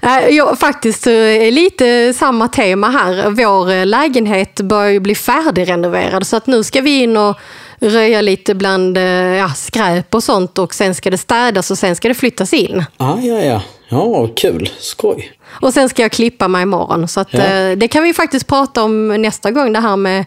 Nej, 0.00 0.34
Jag, 0.36 0.58
faktiskt 0.58 1.06
eh, 1.06 1.12
lite 1.50 2.14
samma 2.14 2.48
tema 2.48 2.90
här. 2.90 3.30
Vår 3.30 3.70
eh, 3.70 3.86
lägenhet 3.86 4.60
börjar 4.60 4.90
ju 4.90 5.00
bli 5.00 5.14
färdigrenoverad 5.14 6.26
så 6.26 6.36
att 6.36 6.46
nu 6.46 6.64
ska 6.64 6.80
vi 6.80 7.02
in 7.02 7.16
och 7.16 7.36
röja 7.80 8.20
lite 8.20 8.54
bland 8.54 8.96
eh, 8.98 9.04
ja, 9.04 9.48
skräp 9.48 10.14
och 10.14 10.24
sånt 10.24 10.58
och 10.58 10.74
sen 10.74 10.94
ska 10.94 11.10
det 11.10 11.18
städas 11.18 11.70
och 11.70 11.78
sen 11.78 11.96
ska 11.96 12.08
det 12.08 12.14
flyttas 12.14 12.52
in. 12.52 12.84
Ah, 12.96 13.18
ja, 13.20 13.38
ja. 13.42 13.62
Ja, 13.88 14.28
kul. 14.36 14.70
Skoj. 14.78 15.32
Och 15.48 15.74
sen 15.74 15.88
ska 15.88 16.02
jag 16.02 16.12
klippa 16.12 16.48
mig 16.48 16.62
imorgon. 16.62 17.08
Så 17.08 17.20
att, 17.20 17.28
Ja. 17.34 17.40
eh, 17.40 17.76
det 17.76 17.88
kan 17.88 18.02
vi 18.02 18.14
faktiskt 18.14 18.46
prata 18.46 18.82
om 18.82 19.08
nästa 19.08 19.50
gång, 19.50 19.72
det 19.72 19.80
här 19.80 19.96
med 19.96 20.24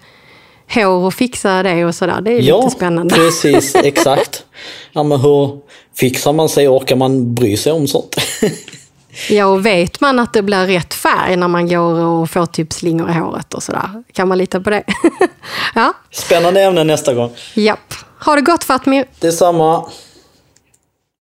hår 0.74 0.88
och 1.06 1.14
fixa 1.14 1.64
det 1.64 1.86
och 1.86 1.96
sådär. 1.96 2.22
Det 2.22 2.32
är 2.32 2.42
Ja, 2.42 2.58
lite 2.58 2.70
spännande. 2.76 3.16
precis, 3.16 3.76
exakt. 3.84 4.44
Ja, 4.92 5.04
men 5.04 5.20
hur 5.20 5.60
fixar 5.98 6.34
man 6.34 6.50
sig? 6.50 6.68
Orkar 6.68 6.96
man 6.96 7.34
bry 7.36 7.58
sig 7.58 7.72
om 7.72 7.88
sånt? 7.88 8.16
Ja, 9.30 9.46
och 9.46 9.66
vet 9.66 10.02
man 10.02 10.20
att 10.20 10.34
det 10.34 10.42
blir 10.42 10.66
rätt 10.68 10.94
färg 10.94 11.36
när 11.38 11.48
man 11.48 11.68
går 11.70 11.94
och 12.06 12.30
får 12.30 12.46
typ 12.46 12.74
slingor 12.74 13.10
i 13.10 13.14
håret 13.14 13.54
och 13.54 13.64
sådär? 13.64 14.04
Kan 14.14 14.28
man 14.28 14.38
lita 14.38 14.60
på 14.62 14.70
det? 14.70 14.84
ja, 15.76 15.94
Spännande 16.12 16.62
ämne 16.62 16.84
nästa 16.84 17.14
gång. 17.14 17.32
japp. 17.54 17.94
Ha 18.26 18.36
det 18.36 18.42
gott 18.42 18.64
Fatmir! 18.64 19.06
Detsamma. 19.20 19.86